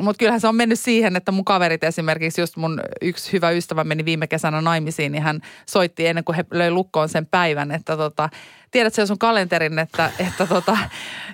[0.00, 3.84] mutta kyllähän se on mennyt siihen, että mun kaverit esimerkiksi, just mun yksi hyvä ystävä
[3.84, 7.96] meni viime kesänä naimisiin, niin hän soitti ennen kuin he löi lukkoon sen päivän, että
[7.96, 8.28] tota,
[8.70, 10.78] tiedätkö jo sun kalenterin, että, että, tota,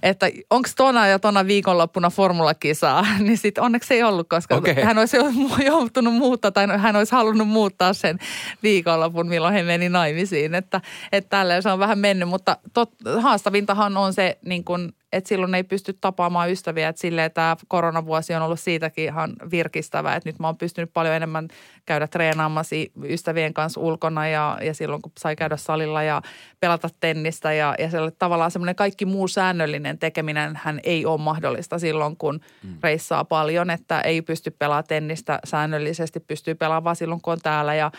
[0.02, 4.74] että onko tona ja tona viikonloppuna formulakisaa, niin sitten onneksi ei ollut, koska okay.
[4.74, 5.16] hän olisi
[5.64, 8.18] joutunut muuttaa tai hän olisi halunnut muuttaa sen
[8.62, 10.80] viikonlopun, milloin he meni naimisiin, että,
[11.12, 15.54] että tälleen se on vähän mennyt, mutta tot, haastavintahan on se niin kuin, että silloin
[15.54, 16.88] ei pysty tapaamaan ystäviä.
[16.88, 21.14] Että silleen tämä koronavuosi on ollut siitäkin ihan virkistävä, että nyt mä oon pystynyt paljon
[21.14, 21.48] enemmän
[21.86, 26.22] käydä treenaamassa ystävien kanssa ulkona ja, ja silloin kun sai käydä salilla ja
[26.60, 31.78] pelata tennistä ja, ja siellä tavallaan semmoinen kaikki muu säännöllinen tekeminen hän ei ole mahdollista
[31.78, 32.78] silloin, kun mm.
[32.82, 37.74] reissaa paljon, että ei pysty pelaamaan tennistä säännöllisesti, pystyy pelaamaan vaan silloin, kun on täällä
[37.74, 37.90] ja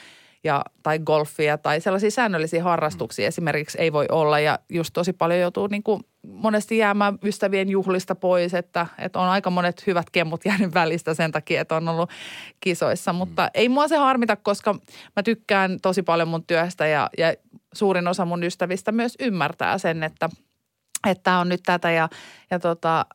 [0.44, 4.40] ja, tai golfia tai sellaisia säännöllisiä harrastuksia esimerkiksi ei voi olla.
[4.40, 9.30] Ja just tosi paljon joutuu niin kuin monesti jäämään ystävien juhlista pois, että, että on
[9.30, 12.10] aika monet hyvät kemmut jäänyt välistä sen takia, että on ollut
[12.60, 13.14] kisoissa.
[13.14, 14.76] Mutta ei mua se harmita, koska
[15.16, 17.34] mä tykkään tosi paljon mun työstä ja, ja
[17.74, 20.30] suurin osa mun ystävistä myös ymmärtää sen, että
[21.08, 22.10] että on nyt tätä ja,
[22.52, 23.06] ja tota,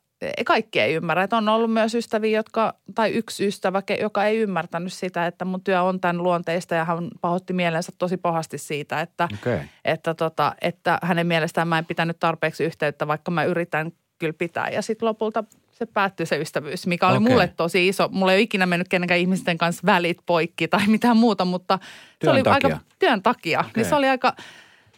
[0.47, 1.23] kaikki ei ymmärrä.
[1.23, 5.61] Että on ollut myös ystäviä, jotka, tai yksi ystävä, joka ei ymmärtänyt sitä, että mun
[5.65, 9.59] työ on tämän luonteista ja hän pahoitti mielensä tosi pahasti siitä, että, okay.
[9.85, 14.69] että, tota, että hänen mielestään mä en pitänyt tarpeeksi yhteyttä, vaikka mä yritän kyllä pitää.
[14.69, 17.29] Ja sitten lopulta se päättyi se ystävyys, mikä oli okay.
[17.29, 18.09] mulle tosi iso.
[18.13, 21.79] Mulla ei ole ikinä mennyt kenenkään ihmisten kanssa välit poikki tai mitään muuta, mutta
[22.19, 22.69] työn se oli takia.
[22.69, 23.61] aika työn takia.
[23.61, 23.71] Okay.
[23.77, 24.37] Niin se oli aika,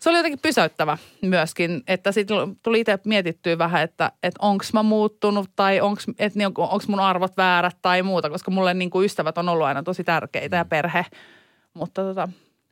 [0.00, 4.82] se oli jotenkin pysäyttävä myöskin, että sitten tuli itse mietittyä vähän, että, että onko mä
[4.82, 6.00] muuttunut tai onko
[6.34, 6.54] niin,
[6.88, 10.56] mun arvot väärät tai muuta, koska mulle niin kuin ystävät on ollut aina tosi tärkeitä
[10.56, 10.68] ja mm.
[10.68, 11.06] perhe.
[11.74, 12.28] Mutta tota,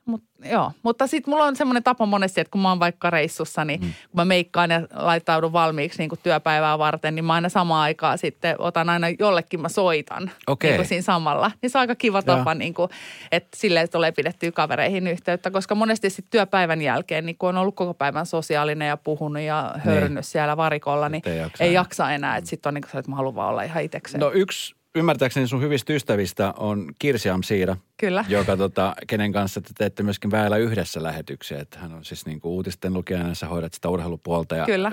[0.07, 3.65] Mut, joo, mutta sitten mulla on semmoinen tapa monesti, että kun mä oon vaikka reissussa,
[3.65, 3.87] niin mm.
[3.87, 8.17] kun mä meikkaan ja laittaudun valmiiksi niin kuin työpäivää varten, niin mä aina samaan aikaan
[8.17, 10.69] sitten otan aina jollekin mä soitan okay.
[10.69, 11.51] niin kuin siinä samalla.
[11.61, 12.89] Niin se on aika kiva tapa, niin kuin,
[13.31, 17.75] että silleen, tulee pidettyä kavereihin yhteyttä, koska monesti sitten työpäivän jälkeen, niin kun on ollut
[17.75, 20.23] koko päivän sosiaalinen ja puhunut ja hörnyt niin.
[20.23, 22.37] siellä varikolla, niin ei jaksa, ei jaksa enää.
[22.37, 24.19] Että sitten on niin kuin se, että mä haluan vaan olla ihan itsekseen.
[24.19, 27.77] No yksi ymmärtääkseni sun hyvistä ystävistä on Kirsi Amsiira.
[27.97, 28.25] Kyllä.
[28.27, 31.59] Joka, tota, kenen kanssa te teette myöskin väellä yhdessä lähetyksiä.
[31.59, 34.55] Että hän on siis niin kuin uutisten lukijana, sä hoidat sitä urheilupuolta.
[34.55, 34.91] Ja, Kyllä.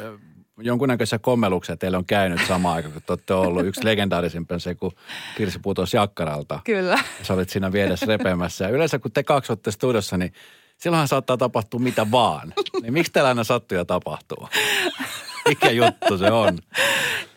[0.58, 3.66] Jonkunnäköisiä kommelluksia teille on käynyt samaan aikaan, kun te olette ollut.
[3.66, 4.92] Yksi legendaarisimpia se, kun
[5.36, 6.60] Kirsi putosi jakkaralta.
[6.64, 6.98] Kyllä.
[7.22, 8.64] Sä olit siinä vieressä repeämässä.
[8.64, 10.32] Ja yleensä kun te kaksi olette studiossa, niin
[10.76, 12.52] silloinhan saattaa tapahtua mitä vaan.
[12.82, 14.48] Niin miksi teillä aina sattuu ja tapahtuu?
[15.48, 16.58] Mikä juttu se on?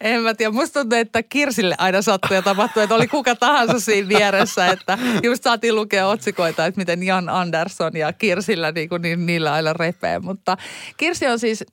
[0.02, 0.52] En mä tiedä.
[0.52, 4.68] Musta tuntuu, että Kirsille aina sattui ja tapahtui, että oli kuka tahansa siinä vieressä.
[4.68, 9.54] Että just saatiin lukea otsikoita, että miten Jan Andersson ja Kirsillä niin, kuin, niin niillä
[9.54, 10.20] aina repee.
[10.20, 10.58] Mutta
[10.98, 11.64] Kirsi on siis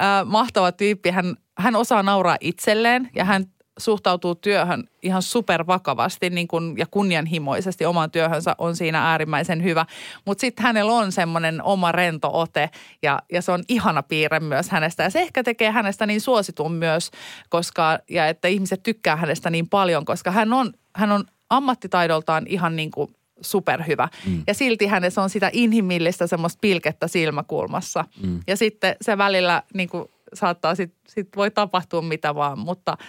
[0.00, 1.10] äh, mahtava tyyppi.
[1.10, 3.44] Hän, hän osaa nauraa itselleen ja hän
[3.78, 9.86] suhtautuu työhön ihan supervakavasti niin kun, ja kunnianhimoisesti oman työhönsä on siinä äärimmäisen hyvä.
[10.24, 12.70] Mutta sitten hänellä on semmoinen oma rento ote
[13.02, 15.02] ja, ja se on ihana piirre myös hänestä.
[15.02, 17.10] Ja se ehkä tekee hänestä niin suositun myös,
[17.48, 22.76] koska, ja että ihmiset tykkää hänestä niin paljon, koska hän on, hän on ammattitaidoltaan ihan
[22.76, 24.08] niin kuin superhyvä.
[24.26, 24.42] Mm.
[24.46, 28.04] Ja silti hänessä on sitä inhimillistä semmoista pilkettä silmäkulmassa.
[28.22, 28.40] Mm.
[28.46, 30.04] Ja sitten se välillä niin kuin
[30.34, 32.96] saattaa, sit, sit voi tapahtua mitä vaan, mutta–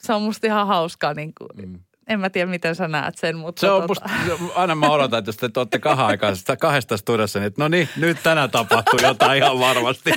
[0.00, 1.14] se on musta ihan hauskaa.
[1.14, 1.80] Niin kuin, mm.
[2.06, 3.60] En mä tiedä, miten sä näet sen, mutta...
[3.60, 3.88] Se on tota...
[3.88, 7.68] musta, aina mä odotan, että jos te olette kahden aikaa kahdesta studiossa, niin että no
[7.68, 10.10] niin, nyt tänään tapahtuu jotain ihan varmasti.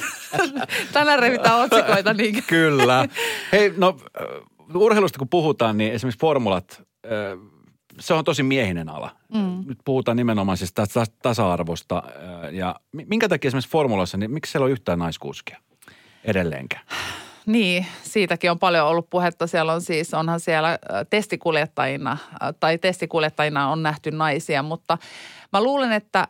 [0.94, 2.44] tänään revitään otsikoita niin.
[2.48, 3.08] Kyllä.
[3.52, 3.98] Hei, no
[4.76, 6.84] urheilusta kun puhutaan, niin esimerkiksi formulat,
[8.00, 9.16] se on tosi miehinen ala.
[9.34, 9.64] Mm.
[9.66, 10.74] Nyt puhutaan nimenomaan siis
[11.22, 12.04] tasa-arvosta.
[12.52, 15.60] Ja minkä takia esimerkiksi formulassa, niin miksi siellä on yhtään naiskuskia
[16.24, 16.86] edelleenkään?
[17.46, 19.48] Niin, siitäkin on paljon ollut puhetta.
[19.48, 20.80] Siellä on siis, onhan siellä
[21.10, 22.18] testikuljettajina,
[22.60, 24.98] tai testikuljettajina on nähty naisia, mutta
[25.54, 26.28] mä luulen, että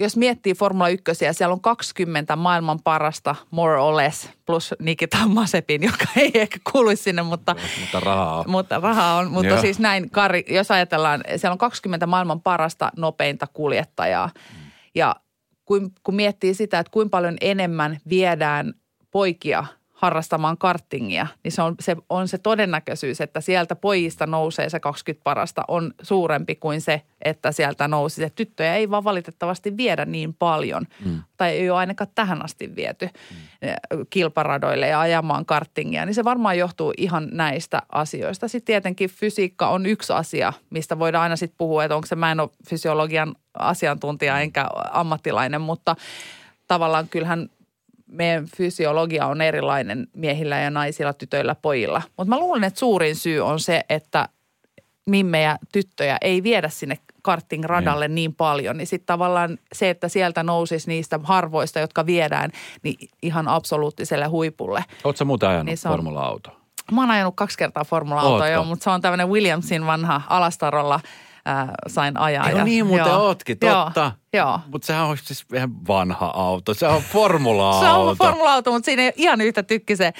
[0.00, 5.82] jos miettii Formula 1, siellä on 20 maailman parasta, more or less, plus Nikita Masepin,
[5.82, 8.44] joka ei ehkä kuuluisi sinne, mutta, mutta rahaa on.
[8.50, 9.60] Mutta rahaa on, mutta Joo.
[9.60, 14.26] siis näin, Kari, jos ajatellaan, siellä on 20 maailman parasta nopeinta kuljettajaa.
[14.26, 14.70] Mm.
[14.94, 15.16] Ja
[15.64, 18.74] kun, kun miettii sitä, että kuinka paljon enemmän viedään
[19.10, 19.64] poikia
[19.96, 25.24] harrastamaan kartingia, niin se on se, on se todennäköisyys, että sieltä pojista nousee se 20
[25.24, 28.30] parasta on suurempi kuin se, että sieltä nousi se.
[28.30, 31.22] Tyttöjä ei vaan valitettavasti viedä niin paljon, mm.
[31.36, 34.06] tai ei ole ainakaan tähän asti viety mm.
[34.10, 38.48] kilparadoille ja ajamaan kartingia, niin se varmaan johtuu ihan näistä asioista.
[38.48, 42.32] Sitten tietenkin fysiikka on yksi asia, mistä voidaan aina sitten puhua, että onko se, mä
[42.32, 45.96] en ole fysiologian asiantuntija enkä ammattilainen, mutta
[46.68, 47.48] tavallaan kyllähän
[48.06, 52.02] meidän fysiologia on erilainen miehillä ja naisilla, tytöillä, pojilla.
[52.16, 54.28] Mutta mä luulen, että suurin syy on se, että
[55.06, 60.42] mimmejä tyttöjä ei viedä sinne karting-radalle niin, niin paljon, niin sitten tavallaan se, että sieltä
[60.42, 62.50] nousisi niistä harvoista, jotka viedään,
[62.82, 64.84] niin ihan absoluuttiselle huipulle.
[65.04, 66.50] Oletko muuten ajanut niin formula-auto?
[66.92, 71.00] Mä oon ajanut kaksi kertaa formula-autoa, joo, mutta se on tämmöinen Williamsin vanha alastarolla–
[71.46, 72.50] ää, sain ajaa.
[72.50, 74.12] Joo, ja, niin muuten joo, ootkin, totta.
[74.32, 74.60] Joo.
[74.72, 76.74] Mutta sehän on siis ihan vanha auto.
[76.74, 77.80] Se on formula-auto.
[77.86, 80.12] se on formula-auto, mutta siinä ei ihan yhtä tykki se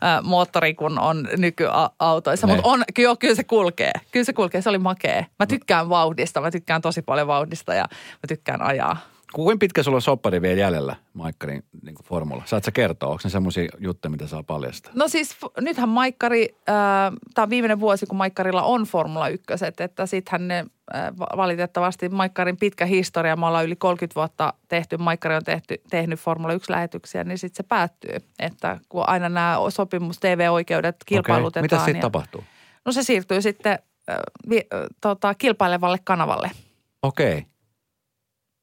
[0.00, 2.46] ää, moottori kuin on nykyautoissa.
[2.46, 3.92] Mutta on, kyllä, kyllä se kulkee.
[4.12, 5.26] Kyllä se kulkee, se oli makee.
[5.38, 8.96] Mä tykkään vauhdista, mä tykkään tosi paljon vauhdista ja mä tykkään ajaa.
[9.34, 12.42] Kuinka pitkä sulla on soppari vielä jäljellä Maikkarin niin formula?
[12.46, 14.92] Saat sä kertoa, onko ne semmoisia juttuja, mitä saa paljastaa?
[14.94, 16.74] No siis nythän Maikkari, äh,
[17.34, 19.46] tämä on viimeinen vuosi, kun Maikkarilla on Formula 1,
[19.80, 20.58] että sittenhän ne
[20.94, 26.20] äh, valitettavasti Maikkarin pitkä historia, me ollaan yli 30 vuotta tehty, Maikkari on tehty, tehnyt
[26.20, 28.16] Formula 1-lähetyksiä, niin sitten se päättyy.
[28.38, 31.64] Että kun aina nämä sopimus, TV-oikeudet kilpailutetaan.
[31.64, 31.76] Okay.
[31.76, 32.44] Mitä sitten tapahtuu?
[32.84, 33.78] No se siirtyy sitten
[34.10, 34.16] äh,
[34.50, 36.50] vi, äh, tota, kilpailevalle kanavalle.
[37.02, 37.38] Okei.
[37.38, 37.53] Okay.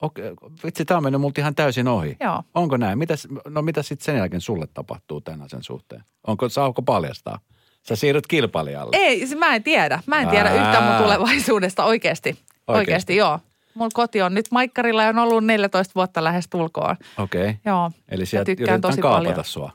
[0.02, 0.32] Okei,
[0.64, 2.18] vitsi, tämä on mennyt multa ihan täysin ohi.
[2.20, 2.44] Joo.
[2.54, 2.98] Onko näin?
[2.98, 6.04] Mitäs, no mitä sitten sen jälkeen sulle tapahtuu tämän sen suhteen?
[6.28, 7.40] Onko, saako paljastaa?
[7.84, 8.98] Sä siirryt kilpailijalle.
[8.98, 10.00] Ei, mä en tiedä.
[10.06, 10.56] Mä en tiedä Ää.
[10.56, 12.30] yhtään mun tulevaisuudesta oikeasti.
[12.30, 12.46] Oikeesti?
[12.68, 13.40] Oikeasti, joo.
[13.74, 16.96] Mun koti on nyt Maikkarilla ja on ollut 14 vuotta lähes tulkoon.
[17.18, 17.42] Okei.
[17.42, 17.56] Okay.
[17.66, 17.92] Joo.
[18.10, 19.46] Eli sieltä yritetään tosi kaapata paljon.
[19.46, 19.72] sua.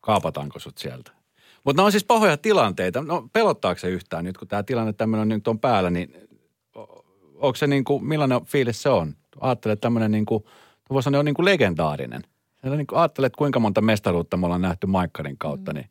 [0.00, 1.10] Kaapataanko sut sieltä?
[1.64, 3.02] Mutta ne on siis pahoja tilanteita.
[3.02, 6.14] No pelottaako se yhtään nyt, kun tämä tilanne tämmöinen nyt on päällä, niin
[7.40, 9.14] onko se niin kuin, millainen fiilis se on?
[9.40, 10.44] Ajattele tämmöinen niin kuin,
[10.90, 12.22] voisi sanoa, on niin kuin legendaarinen.
[12.62, 15.90] Niin kuin ajattelet, kuinka monta mestaruutta me ollaan nähty Maikkarin kautta, niin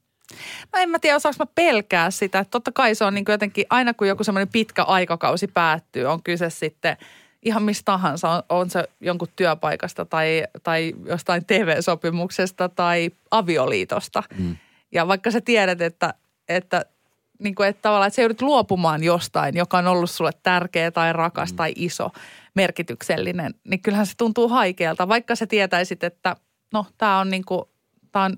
[0.73, 2.45] No en mä tiedä, osaanko mä pelkää sitä.
[2.51, 6.23] Totta kai se on niin kuin jotenkin, aina kun joku semmoinen pitkä aikakausi päättyy, on
[6.23, 6.97] kyse sitten
[7.41, 8.29] ihan mistä tahansa.
[8.29, 14.23] On, on se jonkun työpaikasta tai, tai jostain TV-sopimuksesta tai avioliitosta.
[14.37, 14.55] Mm.
[14.91, 16.13] Ja vaikka sä tiedät, että,
[16.47, 16.85] että,
[17.39, 21.13] niin kuin, että tavallaan, että sä joudut luopumaan jostain, joka on ollut sulle tärkeä tai
[21.13, 21.55] rakas mm.
[21.55, 22.09] tai iso,
[22.53, 25.07] merkityksellinen, niin kyllähän se tuntuu haikealta.
[25.07, 26.35] Vaikka sä tietäisit, että
[26.73, 27.61] no tämä on niin kuin,
[28.11, 28.37] tää on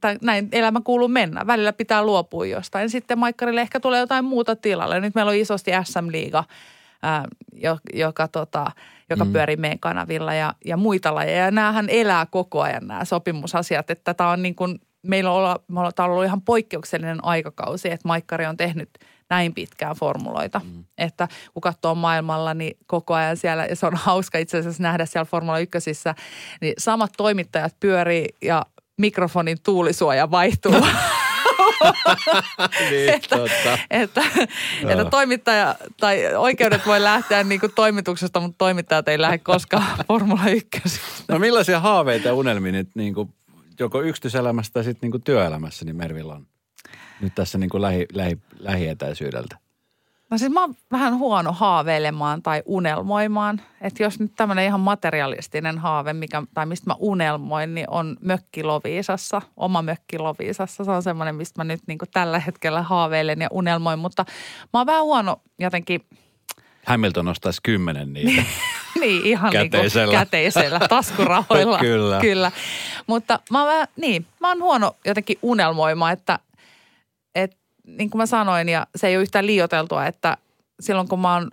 [0.00, 1.46] tai näin elämä kuuluu mennä.
[1.46, 2.90] Välillä pitää luopua jostain.
[2.90, 5.00] Sitten Maikkarille ehkä tulee jotain muuta tilalle.
[5.00, 6.44] Nyt meillä on isosti SM-liiga,
[7.02, 8.66] ää, jo- joka, tota,
[9.10, 9.32] joka mm.
[9.32, 11.44] pyörii meidän kanavilla ja, ja muita lajeja.
[11.44, 13.90] Ja näähän elää koko ajan nämä sopimusasiat.
[13.90, 18.08] Että tämä on niin kuin, meillä on, olla, me ollaan, ollut ihan poikkeuksellinen aikakausi, että
[18.08, 18.90] Maikkari on tehnyt
[19.30, 20.60] näin pitkään formuloita.
[20.64, 20.84] Mm.
[20.98, 25.06] Että kun katsoo maailmalla, niin koko ajan siellä, ja se on hauska itse asiassa nähdä
[25.06, 25.78] siellä Formula 1,
[26.60, 28.66] niin samat toimittajat pyörii ja
[28.98, 30.74] mikrofonin tuulisuoja vaihtuu.
[32.90, 33.78] niin että, totta.
[33.90, 34.22] että,
[34.88, 40.46] että toimittaja tai oikeudet voi lähteä niin kuin toimituksesta, mutta toimittajat ei lähde koskaan Formula
[40.48, 40.70] 1.
[41.28, 43.34] No millaisia haaveita ja unelmia nyt niin kuin,
[43.80, 46.46] joko yksityiselämässä tai sitten niin työelämässä niin Mervillä on?
[47.20, 49.56] Nyt tässä niin kuin lähi, lähi, lähietäisyydeltä.
[50.30, 53.60] No siis mä oon vähän huono haaveilemaan tai unelmoimaan.
[53.80, 58.62] Että jos nyt tämmöinen ihan materialistinen haave, mikä, tai mistä mä unelmoin, niin on mökki
[58.62, 60.84] Loviisassa, oma mökki Loviisassa.
[60.84, 64.24] Se on semmoinen, mistä mä nyt niin kuin tällä hetkellä haaveilen ja unelmoin, mutta
[64.72, 66.00] mä oon vähän huono jotenkin
[66.86, 68.42] Hamilton ostaisi kymmenen niitä.
[69.00, 70.06] niin, ihan Käteisellä.
[70.06, 71.78] Niin kuin käteisellä, taskurahoilla.
[71.88, 72.20] Kyllä.
[72.20, 72.52] Kyllä.
[73.06, 76.38] Mutta mä oon vähän, niin, mä oon huono jotenkin unelmoimaan, että,
[77.34, 80.36] että niin kuin mä sanoin, ja se ei ole yhtään liioteltua, että
[80.80, 81.50] silloin kun mä oon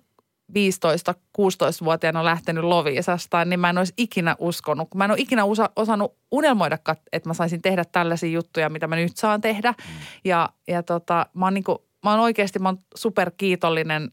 [0.49, 6.15] 15-16-vuotiaana lähtenyt Loviisasta, niin mä en olisi ikinä uskonut, mä en ole ikinä usa, osannut
[6.31, 9.71] unelmoidakaan, että mä saisin tehdä tällaisia juttuja, mitä mä nyt saan tehdä.
[9.71, 9.93] Mm.
[10.25, 14.11] Ja, ja tota, mä oon, niin kuin, mä oon oikeasti, mä oon superkiitollinen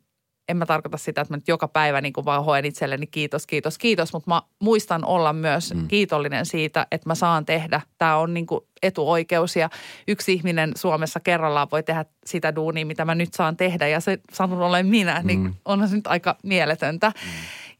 [0.49, 3.47] en mä tarkoita sitä, että mä nyt joka päivä niin kuin vaan hoen itselleni kiitos,
[3.47, 5.88] kiitos, kiitos, mutta mä muistan olla myös mm.
[5.88, 7.80] kiitollinen siitä, että mä saan tehdä.
[7.99, 9.70] Tämä on niin kuin etuoikeus ja
[10.09, 14.18] yksi ihminen Suomessa kerrallaan voi tehdä sitä duunia, mitä mä nyt saan tehdä ja se
[14.32, 15.55] sanon olen minä, niin Mm.
[15.64, 17.09] onhan se nyt aika mieletöntä.
[17.09, 17.30] Mm.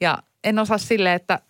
[0.01, 1.41] Ja en osaa sille, että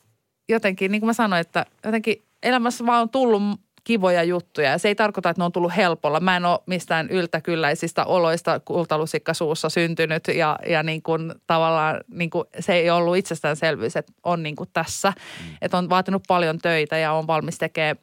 [0.48, 3.42] jotenkin, niin kuin mä sanoin, että jotenkin elämässä vaan on tullut
[3.86, 4.70] kivoja juttuja.
[4.70, 6.20] Ja se ei tarkoita, että ne on tullut helpolla.
[6.20, 12.30] Mä en ole mistään yltäkylläisistä oloista kultalusikka suussa syntynyt ja, ja niin kuin tavallaan niin
[12.30, 15.12] kuin se ei ollut itsestäänselvyys, että on niin kuin tässä.
[15.16, 15.56] Mm.
[15.62, 17.96] Että on vaatinut paljon töitä ja on valmis tekemään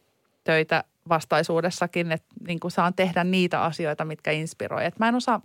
[0.43, 4.86] töitä vastaisuudessakin, että niin kuin saan tehdä niitä asioita, mitkä inspiroi.
[4.86, 5.41] Että mä en osaa,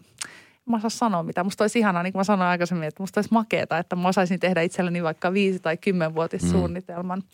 [0.67, 1.45] mä osaa sanoa mitä.
[1.45, 4.41] Musta olisi ihanaa, niin kuin mä sanoin aikaisemmin, että musta olisi makeeta, että mä osaisin
[4.41, 7.19] tehdä itselleni vaikka viisi- tai kymmenvuotissuunnitelman.
[7.19, 7.27] Mm.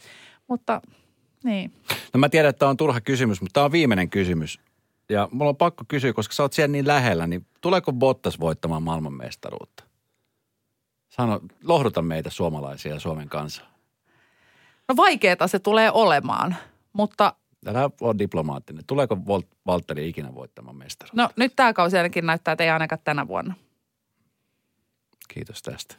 [0.48, 0.80] Mutta
[1.45, 1.72] niin.
[2.14, 4.61] No mä tiedän, että tämä on turha kysymys, mutta tämä on viimeinen kysymys.
[5.09, 8.82] Ja mulla on pakko kysyä, koska sä oot siellä niin lähellä, niin tuleeko Bottas voittamaan
[8.82, 9.84] maailmanmestaruutta?
[11.09, 13.66] Sano, lohduta meitä suomalaisia ja Suomen kansaa.
[14.88, 16.57] No vaikeeta se tulee olemaan,
[16.92, 17.34] mutta
[17.66, 18.84] Älä ole diplomaattinen.
[18.86, 19.18] Tuleeko
[19.66, 21.22] Valtteri ikinä voittamaan mestaruutta?
[21.22, 23.55] no nyt tämä kausi ainakin näyttää, että ei ainakaan tänä vuonna.
[25.28, 25.95] Kiitos tästä.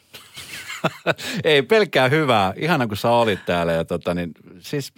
[1.44, 2.54] Ei pelkkää hyvää.
[2.56, 3.72] Ihana, kun sä olit täällä.
[3.72, 4.94] Ja tota, niin, siis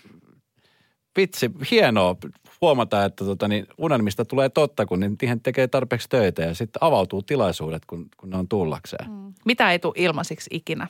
[1.18, 2.16] vitsi, hienoa
[2.62, 7.22] huomata, että tota, niin, unelmista tulee totta, kun niihin tekee tarpeeksi töitä ja sitten avautuu
[7.22, 9.12] tilaisuudet, kun, kun ne on tullakseen.
[9.12, 9.34] Mm.
[9.46, 10.88] Mitä ei tule ilmaisiksi ikinä,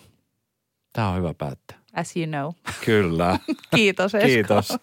[0.94, 1.78] Tämä on hyvä päättää.
[1.94, 2.52] as you know.
[2.86, 3.40] Kyllä.
[3.76, 4.28] Kiitos Esko.
[4.28, 4.74] Kiitos.